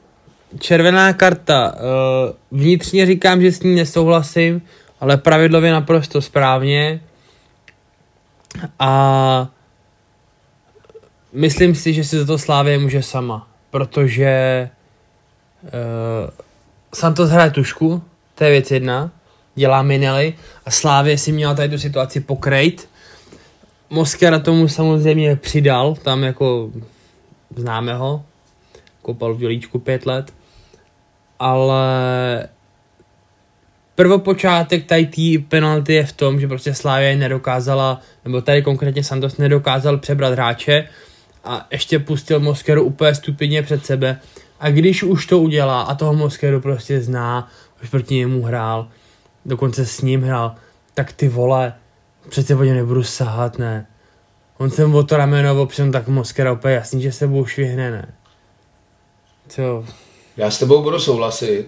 [0.59, 4.62] červená karta, eh, vnitřně říkám, že s ní nesouhlasím,
[5.01, 7.01] ale pravidlově naprosto správně.
[8.78, 9.49] A
[11.32, 14.68] myslím si, že si za to Slávě může sama, protože
[15.62, 16.30] uh,
[16.94, 18.03] Santos hraje tušku,
[18.34, 19.11] to je věc jedna,
[19.55, 20.34] dělá Minelli
[20.66, 22.88] a Slávě si měla tady tu situaci pokrejt.
[23.90, 26.70] Moskera tomu samozřejmě přidal, tam jako
[27.57, 28.24] známe ho,
[29.03, 30.32] kopal v dělíčku pět let
[31.39, 32.49] ale
[33.95, 39.36] prvopočátek tady té penalty je v tom, že prostě Slávě nedokázala, nebo tady konkrétně Santos
[39.36, 40.89] nedokázal přebrat hráče
[41.45, 44.20] a ještě pustil Moskeru úplně stupidně před sebe.
[44.61, 47.49] A když už to udělá a toho Moskeru prostě zná,
[47.82, 48.89] už proti němu hrál,
[49.47, 50.55] dokonce s ním hrál,
[50.95, 51.74] tak ty vole,
[52.28, 53.86] přece po něm nebudu sahat, ne.
[54.59, 58.14] On jsem o to rameno opřel, tak Moskera úplně jasný, že se sebou švihne, ne.
[59.49, 59.84] Co,
[60.39, 61.66] já s tebou budu souhlasit.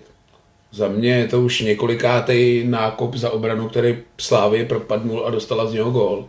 [0.72, 5.72] Za mě je to už několikátý nákop za obranu, který Slávě propadnul a dostala z
[5.72, 6.28] něho gól.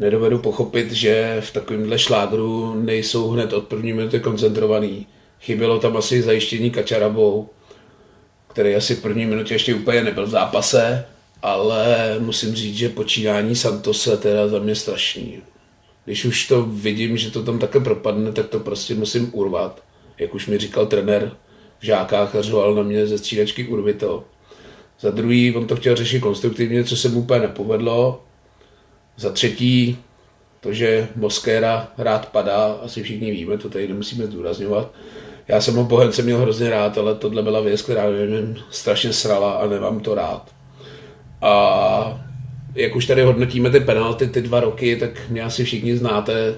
[0.00, 5.06] Nedovedu pochopit, že v takovémhle šlágru nejsou hned od první minuty koncentrovaný.
[5.40, 7.48] Chybělo tam asi zajištění Kačarabou,
[8.48, 11.06] který asi v první minutě ještě úplně nebyl v zápase,
[11.42, 15.42] ale musím říct, že počínání Santose teda za mě strašný.
[16.04, 19.82] Když už to vidím, že to tam také propadne, tak to prostě musím urvat.
[20.18, 21.32] Jak už mi říkal trenér
[21.80, 24.24] žákách a řval na mě ze střídačky Urvito.
[25.00, 28.22] Za druhý, on to chtěl řešit konstruktivně, co se mu úplně nepovedlo.
[29.16, 29.98] Za třetí,
[30.60, 34.92] to, že Moskéra rád padá, asi všichni víme, to tady nemusíme zdůrazňovat.
[35.48, 39.52] Já jsem ho Bohemce měl hrozně rád, ale tohle byla věc, která mě strašně srala
[39.52, 40.54] a nemám to rád.
[41.42, 42.24] A
[42.74, 46.54] jak už tady hodnotíme ty penalty ty dva roky, tak mě asi všichni znáte,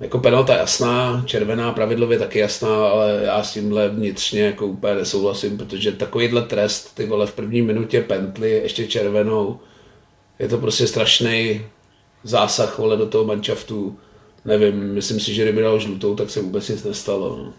[0.00, 5.58] jako penalta jasná, červená pravidlově taky jasná, ale já s tímhle vnitřně jako úplně nesouhlasím,
[5.58, 9.60] protože takovýhle trest, ty vole v první minutě pently, ještě červenou,
[10.38, 11.66] je to prostě strašný
[12.24, 13.98] zásah vole do toho manšaftu.
[14.44, 17.36] Nevím, myslím si, že kdyby dal žlutou, tak se vůbec nic nestalo.
[17.36, 17.52] No.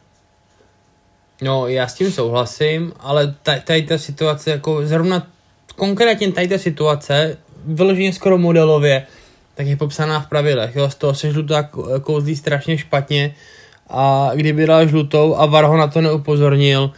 [1.42, 5.28] No, já s tím souhlasím, ale tady ta situace, jako zrovna
[5.76, 9.08] konkrétně tady ta situace, vyloženě skoro modelově,
[9.56, 10.76] tak je popsaná v pravidlech.
[10.76, 10.90] Jo?
[10.90, 11.70] Z toho se žlutá
[12.02, 13.36] kouzlí strašně špatně
[13.90, 16.92] a kdyby dal žlutou a Var ho na to neupozornil,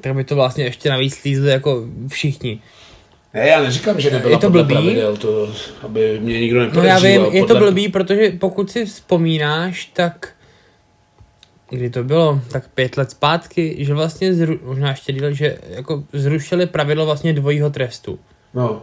[0.00, 2.60] tak by to vlastně ještě navíc lízli jako všichni.
[3.34, 4.74] Ne, já neříkám, že nebyla je to blbý.
[4.74, 5.48] pravidel, to,
[5.82, 10.32] aby mě nikdo No já vím, je to blbý, protože pokud si vzpomínáš, tak
[11.70, 16.04] kdy to bylo, tak pět let zpátky, že vlastně, zru, možná ještě díl, že jako
[16.12, 18.18] zrušili pravidlo vlastně dvojího trestu.
[18.54, 18.82] No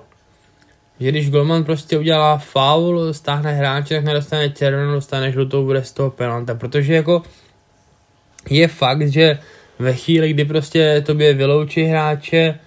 [0.99, 5.91] že když golman prostě udělá faul, stáhne hráče, tak nedostane červenou, dostane žlutou, bude z
[5.91, 7.23] toho penalta, protože jako
[8.49, 9.39] je fakt, že
[9.79, 12.59] ve chvíli, kdy prostě tobě vyloučí hráče,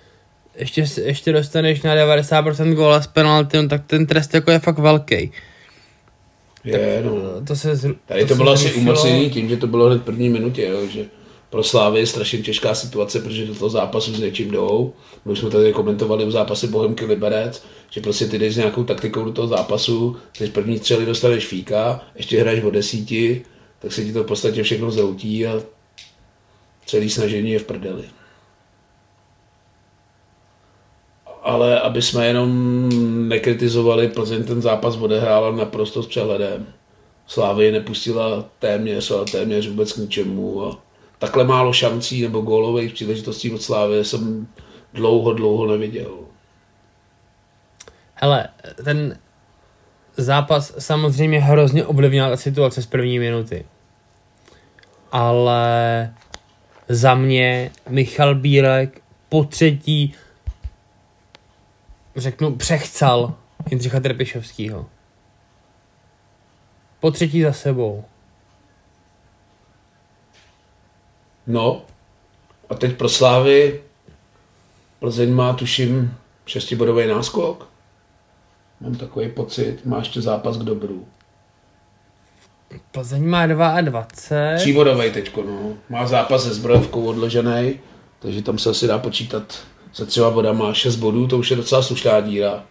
[0.57, 4.79] ještě, ještě dostaneš na 90% góla z penalty, no, tak ten trest jako je fakt
[4.79, 5.33] velký.
[6.65, 7.13] Je, no.
[7.47, 10.05] To se zru, Tady to, to bylo asi umocnění tím, že to bylo hned v
[10.05, 11.05] první minutě, jo, že
[11.51, 14.93] pro Slávy je strašně těžká situace, protože do toho zápasu s něčím jdou.
[15.25, 19.25] My jsme tady komentovali v zápase Bohemky Liberec, že prostě ty jdeš s nějakou taktikou
[19.25, 23.45] do toho zápasu, teď první střely dostaneš fíka, ještě hraješ o desíti,
[23.79, 25.63] tak se ti to v podstatě všechno zhoutí a
[26.87, 28.05] celý snažení je v prdeli.
[31.43, 32.49] Ale aby jsme jenom
[33.29, 36.67] nekritizovali, Plzeň ten zápas odehrála naprosto s přehledem.
[37.27, 40.65] Slávy nepustila téměř, ale téměř vůbec k ničemu.
[40.65, 40.90] A
[41.21, 44.47] takhle málo šancí nebo gólových příležitostí od Slávy jsem
[44.95, 46.19] dlouho, dlouho neviděl.
[48.15, 48.49] Hele,
[48.85, 49.19] ten
[50.17, 53.67] zápas samozřejmě hrozně ovlivnil ta situace z první minuty.
[55.13, 56.15] Ale
[56.89, 60.15] za mě Michal Bílek po třetí
[62.17, 63.35] řeknu přechcal
[63.71, 64.87] Jindřicha Trpišovského.
[67.01, 68.05] Po třetí za sebou.
[71.51, 71.83] No,
[72.69, 73.81] a teď pro Slávy
[74.99, 76.15] Plzeň má, tuším,
[76.47, 77.69] šestibodový náskok.
[78.81, 81.07] Mám takový pocit, má ještě zápas k dobru.
[82.93, 84.07] Plzeň má 22.
[84.57, 85.77] Tříbodový teďko, no.
[85.89, 87.81] Má zápas se zbrojovkou odložený,
[88.19, 91.57] takže tam se asi dá počítat se třeba boda má 6 bodů, to už je
[91.57, 92.63] docela slušná díra.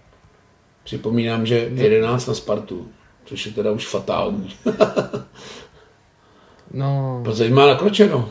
[0.84, 2.88] Připomínám, že 11 na Spartu,
[3.26, 4.56] což je teda už fatální.
[6.74, 7.22] no.
[7.24, 8.30] Plzeň má nakročeno.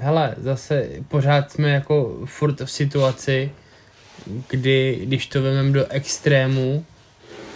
[0.00, 3.52] Hele, zase pořád jsme jako furt v situaci,
[4.48, 6.84] kdy, když to vezmeme do extrému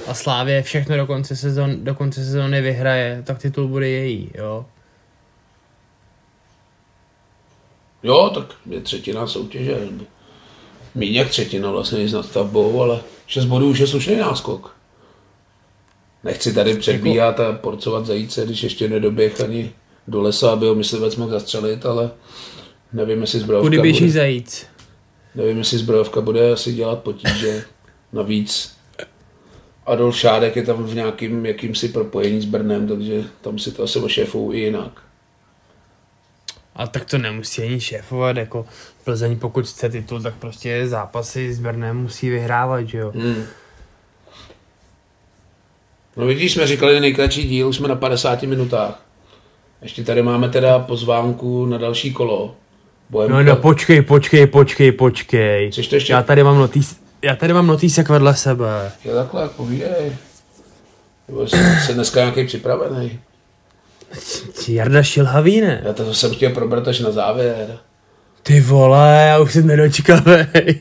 [0.06, 4.66] a Slávě všechno do konce, sezon, do konce sezóny vyhraje, tak titul bude její, jo.
[8.02, 9.78] Jo, tak je třetina soutěže.
[10.94, 14.76] Míň jak třetina vlastně s nadstavbou, ale 6 bodů už je slušný náskok.
[16.24, 19.72] Nechci tady předbíhat a porcovat zajíce, když ještě nedoběh ani
[20.10, 22.10] do lesa, aby ho myslivec mohl zastřelit, ale
[22.92, 24.66] nevím, jestli zbrojovka Kudy běží bude, zajíc?
[25.34, 27.64] Nevím, jestli zbrojovka bude asi dělat potíže.
[28.12, 28.76] Navíc
[29.86, 33.98] Adolf Šádek je tam v nějakým jakýmsi propojení s Brnem, takže tam si to asi
[33.98, 35.02] ošéfou i jinak.
[36.74, 38.66] A tak to nemusí ani šéfovat, jako
[39.04, 43.12] Plzeň pokud chce titul, tak prostě zápasy s Brnem musí vyhrávat, že jo.
[43.14, 43.44] Hmm.
[46.16, 49.09] No vidíš, jsme říkali nejkratší díl, už jsme na 50 minutách.
[49.82, 52.54] Ještě tady máme teda pozvánku na další kolo.
[53.10, 53.36] Bohemka.
[53.36, 55.70] No, no, počkej, počkej, počkej, počkej.
[55.70, 56.12] Chceš to ještě?
[56.12, 58.92] Já tady mám notýs, já tady mám notýsek vedle sebe.
[59.04, 60.12] Jo, takhle, povídej.
[61.28, 63.18] Nebo jsi dneska nějaký připravený?
[64.68, 65.82] Jarda šilhavý, ne?
[65.84, 67.78] Já to jsem chtěl probrat až na závěr.
[68.42, 70.80] Ty vole, já už jsem nedočkavej.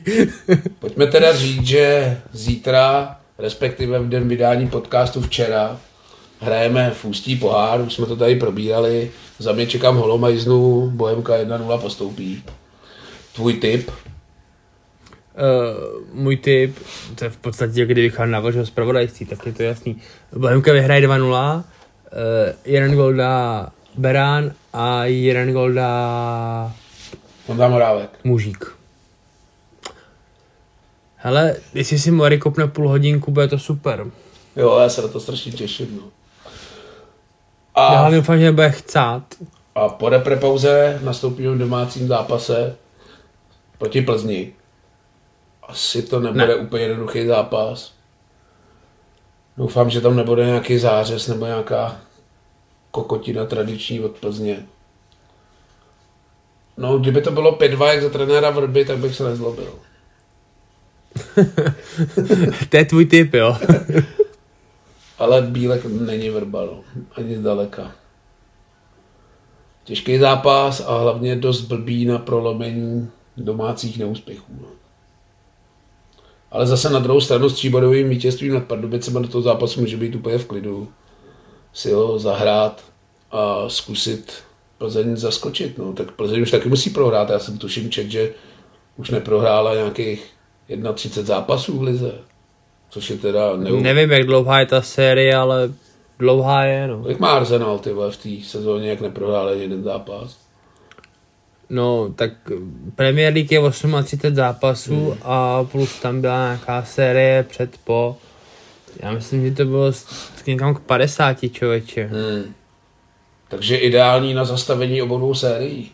[0.78, 5.80] Pojďme teda říct, že zítra, respektive v den vydání podcastu včera,
[6.40, 9.10] hrajeme v Ústí pohár, už jsme to tady probírali.
[9.38, 12.44] Za mě čekám holomajznu, Bohemka 1-0 postoupí.
[13.34, 13.90] Tvůj tip?
[13.90, 13.96] Uh,
[16.12, 16.78] můj tip,
[17.14, 19.96] to je v podstatě, kdybych na vašeho zpravodajství, tak je to jasný.
[20.32, 21.62] Bohemka vyhraje 2-0, uh,
[22.64, 26.74] jeden gol dá Berán a jeden gol dá...
[27.46, 28.18] Honda Morávek.
[28.24, 28.64] Mužík.
[31.16, 34.06] Hele, jestli si Mori kopne půl hodinku, bude to super.
[34.56, 35.96] Jo, já se na to strašně těším.
[35.96, 36.19] No.
[37.74, 39.22] A, já doufám, že bude chcát.
[39.74, 42.76] A po repre pauze nastoupíme v domácím zápase
[43.78, 44.52] proti Plzni.
[45.62, 46.54] Asi to nebude ne.
[46.54, 47.92] úplně jednoduchý zápas.
[49.56, 51.96] Doufám, že tam nebude nějaký zářez nebo nějaká
[52.90, 54.66] kokotina tradiční od Plzně.
[56.76, 59.74] No, kdyby to bylo 5-2 jak za trenéra Vrby, tak bych se nezlobil.
[62.68, 63.56] to je tvůj typ, jo?
[65.20, 66.80] Ale Bílek není Vrba, no.
[67.14, 67.92] Ani zdaleka.
[69.84, 74.52] Těžký zápas a hlavně dost blbý na prolomení domácích neúspěchů.
[74.60, 74.68] No.
[76.50, 80.14] Ale zase na druhou stranu s tříbodovým vítězstvím nad Pardubicem do toho zápasu může být
[80.14, 80.88] úplně v klidu.
[81.72, 82.84] Si ho zahrát
[83.30, 84.32] a zkusit
[84.78, 85.78] Plzeň zaskočit.
[85.78, 85.92] No.
[85.92, 87.30] Tak Plzeň už taky musí prohrát.
[87.30, 88.34] Já jsem tuším čet, že
[88.96, 90.30] už neprohrála nějakých
[90.94, 92.29] 31 zápasů v lize.
[92.90, 93.56] Což je teda...
[93.56, 93.80] Neu...
[93.80, 95.72] Nevím, jak dlouhá je ta série, ale
[96.18, 97.04] dlouhá je, no.
[97.08, 100.38] Jak má Arsenal, ty v té sezóně, jak neprohrál jeden zápas?
[101.70, 102.32] No, tak
[102.96, 105.18] Premier League je 38 zápasů hmm.
[105.22, 108.16] a plus tam byla nějaká série před po.
[109.02, 109.92] Já myslím, že to bylo
[110.46, 112.04] někam k 50 člověče.
[112.12, 112.54] Hmm.
[113.48, 115.90] Takže ideální na zastavení obou dvou sérií.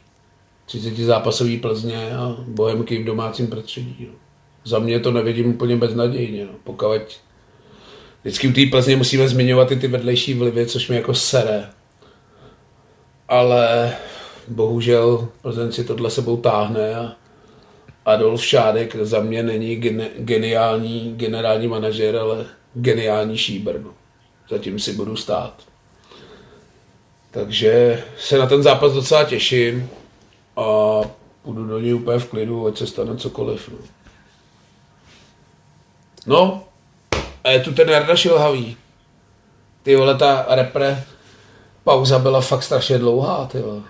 [0.67, 3.97] 30 zápasový Plzně a Bohemky v domácím prostředí.
[4.01, 4.26] No.
[4.67, 6.45] Za mě to nevidím úplně beznadějně.
[6.45, 6.53] No.
[6.65, 7.21] Pokud
[8.23, 11.71] vždycky u té Plzně musíme zmiňovat i ty vedlejší vlivy, což mi jako sere.
[13.29, 13.93] Ale
[14.49, 17.17] bohužel Plzeň si tohle sebou táhne a
[18.05, 23.81] Adolf Šádek za mě není gene, geniální generální manažer, ale geniální šíber.
[23.81, 23.91] No.
[24.51, 25.63] Zatím si budu stát.
[27.31, 29.89] Takže se na ten zápas docela těším
[30.57, 31.01] a
[31.43, 33.69] půjdu do něj úplně v klidu, ať se stane cokoliv.
[33.73, 33.96] No,
[36.27, 36.65] no
[37.45, 38.77] a je tu ten Jarda Šilhavý.
[39.83, 41.05] Ty vole, ta repre
[41.85, 43.83] pauza byla fakt strašně dlouhá, ty vole.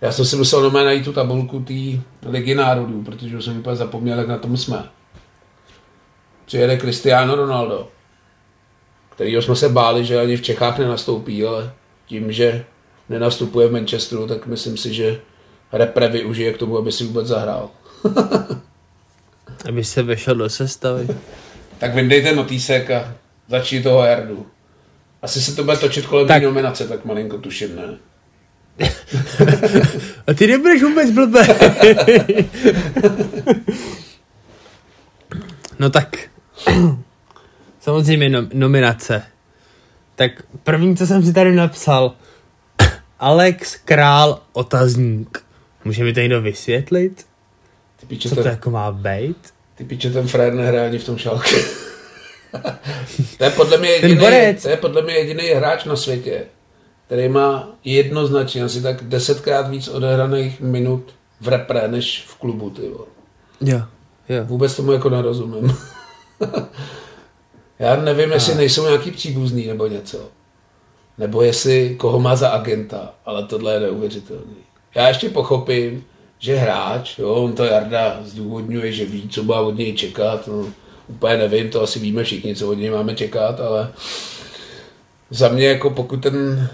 [0.00, 1.74] Já jsem si musel doma najít tu tabulku té
[2.28, 4.84] ligy národů, protože už jsem úplně zapomněl, jak na tom jsme.
[6.46, 7.88] Přijede Cristiano Ronaldo,
[9.10, 11.72] kterýho jsme se báli, že ani v Čechách nenastoupí, ale
[12.06, 12.64] tím, že
[13.08, 15.20] nenastupuje v Manchesteru, tak myslím si, že
[15.72, 17.70] repre využije k tomu, aby si vůbec zahrál.
[19.68, 21.08] aby se vešel do sestavy.
[21.78, 23.14] tak vyndejte notýsek a
[23.48, 24.46] začni toho Jardu.
[25.22, 26.42] Asi se to bude točit kolem tak.
[26.42, 27.82] nominace, tak malinko tuším, ne?
[30.26, 31.46] a ty nebudeš vůbec blbé.
[35.78, 36.16] no tak,
[37.80, 39.22] samozřejmě nom- nominace.
[40.14, 40.32] Tak
[40.64, 42.12] první, co jsem si tady napsal,
[43.18, 45.44] Alex Král otazník.
[45.84, 47.26] Může mi to někdo vysvětlit?
[48.00, 49.36] Ty piče, Co to ten, jako má být?
[49.74, 51.48] Ty piče, ten frér nehraje ani v tom šálku.
[53.38, 54.26] to je podle mě jediný,
[54.62, 56.44] to je podle mě jediný hráč na světě,
[57.06, 62.86] který má jednoznačně asi tak desetkrát víc odehraných minut v repre než v klubu, ty
[62.86, 63.04] jo.
[63.60, 63.82] Jo,
[64.28, 64.44] jo.
[64.44, 65.76] Vůbec tomu jako nerozumím.
[67.78, 70.28] Já nevím, jestli nejsou nějaký příbuzný nebo něco.
[71.18, 74.56] Nebo jestli koho má za agenta, ale tohle je neuvěřitelný.
[74.94, 76.04] Já ještě pochopím,
[76.38, 80.46] že hráč, jo, on to Jarda zdůvodňuje, že ví, co má od něj čekat.
[80.48, 80.66] No,
[81.08, 83.92] úplně nevím, to asi víme všichni, co od něj máme čekat, ale
[85.30, 86.68] za mě jako pokud ten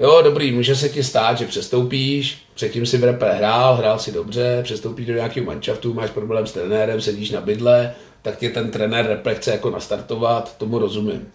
[0.00, 4.12] Jo, dobrý, může se ti stát, že přestoupíš, předtím si v repe hrál, hrál si
[4.12, 8.70] dobře, přestoupíš do nějakého manšaftu, máš problém s trenérem, sedíš na bydle, tak tě ten
[8.70, 11.28] trenér repre chce jako nastartovat, tomu rozumím.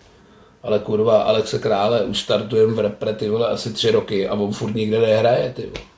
[0.63, 4.53] Ale kurva, Alexe Krále už startujeme v repre, ty vole, asi tři roky a on
[4.53, 5.94] furt nikde nehraje, ty vole.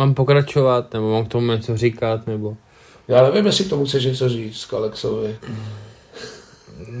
[0.00, 2.56] Mám pokračovat, nebo mám k tomu něco říkat, nebo...
[3.08, 5.36] Já nevím, jestli k tomu chceš něco říct k Alexovi.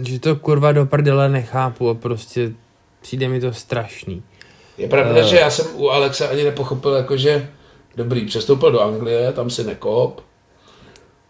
[0.02, 2.52] Že to kurva do prdele nechápu a prostě
[3.02, 4.22] přijde mi to strašný.
[4.78, 5.26] Je pravda, uh...
[5.28, 7.48] že já jsem u Alexa ani nepochopil, jakože
[7.96, 10.22] dobrý, přestoupil do Anglie, tam si nekop.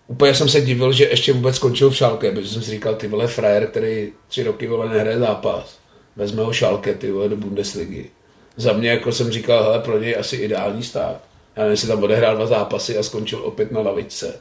[0.07, 3.09] Úplně jsem se divil, že ještě vůbec skončil v šálke, protože jsem si říkal, ty
[3.09, 5.79] vole frajer, který tři roky vole nehraje zápas.
[6.17, 8.11] Vezme ho šálke, ty vole, do Bundesligy.
[8.57, 11.30] Za mě, jako jsem říkal, hele, pro něj asi ideální stát.
[11.61, 14.41] Já nevím, jestli tam odehrál dva zápasy a skončil opět na lavičce.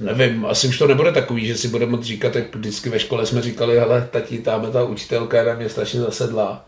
[0.00, 3.26] Nevím, asi už to nebude takový, že si budeme moct říkat, jak vždycky ve škole
[3.26, 6.64] jsme říkali, hele, tati, tam ta učitelka je na mě strašně zasedlá.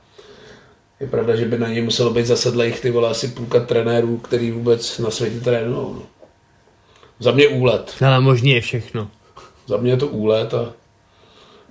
[1.00, 4.50] Je pravda, že by na něj muselo být zasedlých ty vole asi půlka trenérů, který
[4.50, 5.74] vůbec na světě trénují.
[5.74, 6.02] No.
[7.18, 7.94] Za mě úlet.
[8.06, 9.10] Ale možný je všechno.
[9.66, 10.72] Za mě je to úlet a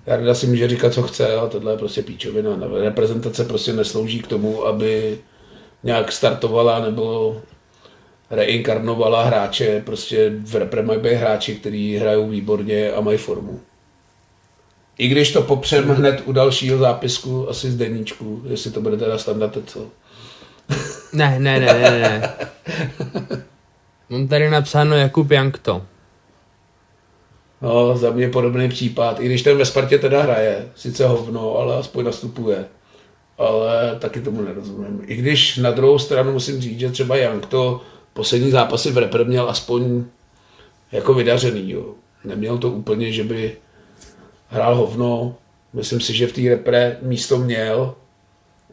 [0.06, 2.50] Jarda si může říkat, co chce, a tohle je prostě píčovina.
[2.84, 5.20] Reprezentace prostě neslouží k tomu, aby
[5.84, 7.36] nějak startovala nebo
[8.30, 13.60] reinkarnovala hráče, prostě v repre mají být hráči, kteří hrajou výborně a mají formu.
[14.98, 19.18] I když to popřem hned u dalšího zápisku, asi z deníčku, jestli to bude teda
[19.18, 19.88] standard, co?
[21.14, 22.34] Ne, ne, ne, ne, ne.
[24.10, 25.82] Mám tady napsáno Jakub Jankto.
[27.62, 29.20] No, za mě podobný případ.
[29.20, 32.66] I když ten ve Spartě teda hraje, sice hovno, ale aspoň nastupuje.
[33.38, 35.02] Ale taky tomu nerozumím.
[35.06, 37.82] I když na druhou stranu musím říct, že třeba Jankto
[38.16, 40.04] poslední zápasy v repre měl aspoň
[40.92, 41.72] jako vydařený.
[41.72, 41.94] Jo.
[42.24, 43.58] Neměl to úplně, že by
[44.50, 45.36] hrál hovno.
[45.74, 47.96] Myslím si, že v té repre místo měl.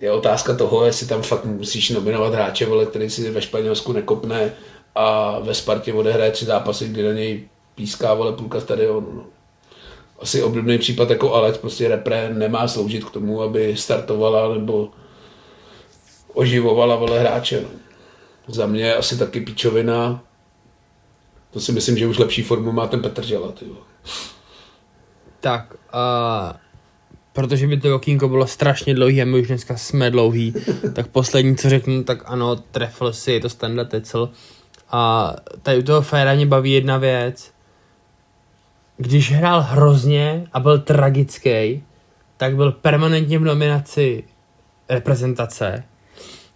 [0.00, 4.52] Je otázka toho, jestli tam fakt musíš nominovat hráče, vole, který si ve Španělsku nekopne
[4.94, 9.12] a ve Spartě odehraje tři zápasy, kdy na něj píská vole půlka stadionu.
[9.14, 9.24] No.
[10.20, 14.88] Asi obdobný případ jako Alex, prostě repre nemá sloužit k tomu, aby startovala nebo
[16.34, 17.60] oživovala vole hráče.
[17.60, 17.68] No.
[18.48, 20.24] Za mě asi taky pičovina.
[21.50, 23.52] To si myslím, že už lepší formu má ten Petr Žela.
[23.52, 23.76] Tyjo.
[25.40, 26.56] Tak, a
[27.32, 30.54] protože by to okýnko bylo strašně dlouhý a my už dneska jsme dlouhý,
[30.92, 34.30] tak poslední, co řeknu, tak ano, trefil si, je to standard Tecel.
[34.90, 35.32] A
[35.62, 37.52] tady u toho Féra mě baví jedna věc.
[38.96, 41.84] Když hrál hrozně a byl tragický,
[42.36, 44.24] tak byl permanentně v nominaci
[44.88, 45.84] reprezentace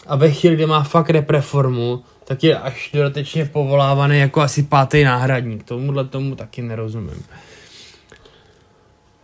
[0.06, 5.04] a ve chvíli, kdy má fakt repreformu, tak je až dodatečně povolávaný jako asi pátý
[5.04, 5.64] náhradník.
[5.64, 7.24] Tomuhle tomu taky nerozumím.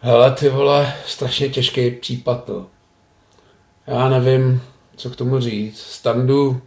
[0.01, 2.67] Hele, ty vole, strašně těžký případ, to.
[3.87, 4.63] Já nevím,
[4.97, 5.81] co k tomu říct.
[5.81, 6.61] Standu,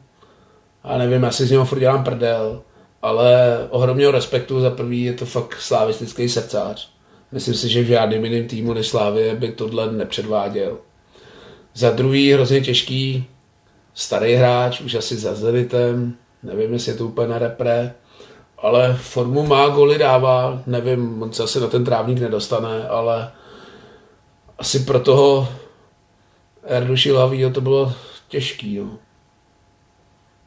[0.83, 2.61] já nevím, já si z něho furt dělám prdel,
[3.01, 6.91] ale ohromně respektu za prvý je to fakt slavistický srdcář.
[7.31, 10.77] Myslím si, že v žádným jiným týmu než Slávě by tohle nepředváděl.
[11.73, 13.25] Za druhý hrozně těžký,
[13.95, 17.93] starý hráč, už asi za Zenitem, nevím, jestli je to úplně na repre,
[18.57, 23.31] ale formu má, goly dává, nevím, on se asi na ten trávník nedostane, ale
[24.57, 25.47] asi pro toho
[26.63, 27.93] Erduši Lavýho to bylo
[28.27, 28.75] těžký.
[28.75, 28.85] Jo.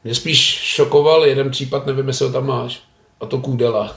[0.04, 2.82] Mě spíš šokoval jeden případ, nevím, jestli ho tam máš,
[3.20, 3.96] a to Kůdela.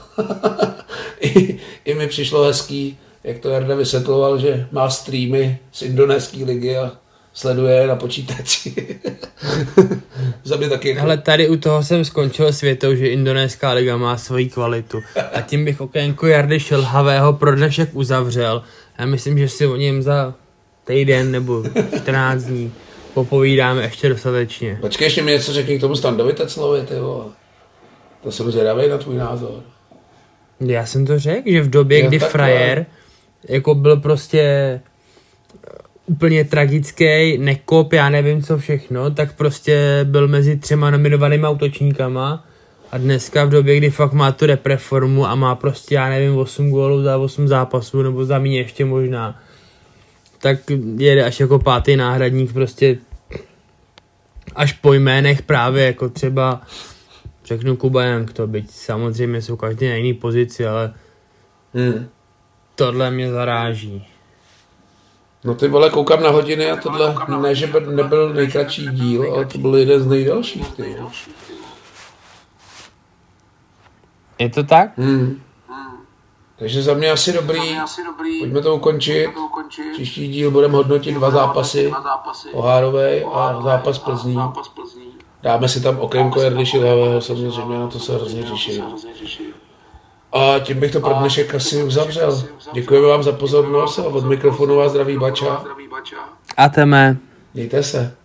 [1.20, 6.76] I, I mi přišlo hezký, jak to Jarda vysvětloval, že má streamy z indonéské ligy
[6.76, 7.01] a
[7.32, 8.74] sleduje na počítači.
[10.44, 10.98] Za mě taky.
[10.98, 15.00] Ale tady u toho jsem skončil světou, že indonéská liga má svoji kvalitu.
[15.32, 18.62] A tím bych okénko Jardy Šelhavého pro dnešek uzavřel.
[18.98, 20.34] Já myslím, že si o něm za
[20.84, 21.64] týden nebo
[21.96, 22.72] 14 dní
[23.14, 24.78] popovídáme ještě dostatečně.
[24.80, 27.24] Počkej, ještě mi něco řekni k tomu Standovi Teclovi, ty vole.
[28.22, 29.62] To jsem zvědavý na tvůj názor.
[30.60, 32.18] Já jsem to řekl, že v době, jo, kdy.
[32.18, 32.86] Frajer
[33.48, 34.80] jako byl prostě
[36.12, 42.44] úplně tragický, nekop, já nevím co všechno, tak prostě byl mezi třema nominovanými autočníkama
[42.92, 46.70] a dneska v době, kdy fakt má tu repreformu a má prostě, já nevím, 8
[46.70, 49.40] gólů za 8 zápasů, nebo za mě ještě možná,
[50.38, 50.58] tak
[50.96, 52.98] jede až jako pátý náhradník prostě
[54.54, 56.60] až po jménech právě jako třeba
[57.44, 60.92] řeknu Kuba Jank to, byť samozřejmě jsou každý na jiný pozici, ale
[61.74, 62.06] hmm.
[62.74, 64.11] tohle mě zaráží.
[65.44, 69.44] No ty vole, koukám na hodiny a tohle, ne, že by nebyl nejkratší díl, ale
[69.44, 70.96] to byl jeden z nejdelších, ty.
[74.38, 74.98] Je to tak?
[74.98, 75.42] Hmm.
[76.56, 77.60] Takže za mě asi dobrý,
[78.38, 79.28] pojďme to ukončit.
[79.92, 81.92] Příští díl budeme hodnotit dva zápasy,
[82.52, 84.38] Ohárovej a zápas Plzní.
[85.42, 88.84] Dáme si tam okénko Jardy Šilhavého, samozřejmě na to se hrozně těším.
[90.32, 92.42] A tím bych to pro dnešek asi uzavřel.
[92.72, 95.64] Děkujeme vám za pozornost a od mikrofonu vás zdraví Bača.
[96.56, 97.16] A teme.
[97.54, 98.16] Mějte se.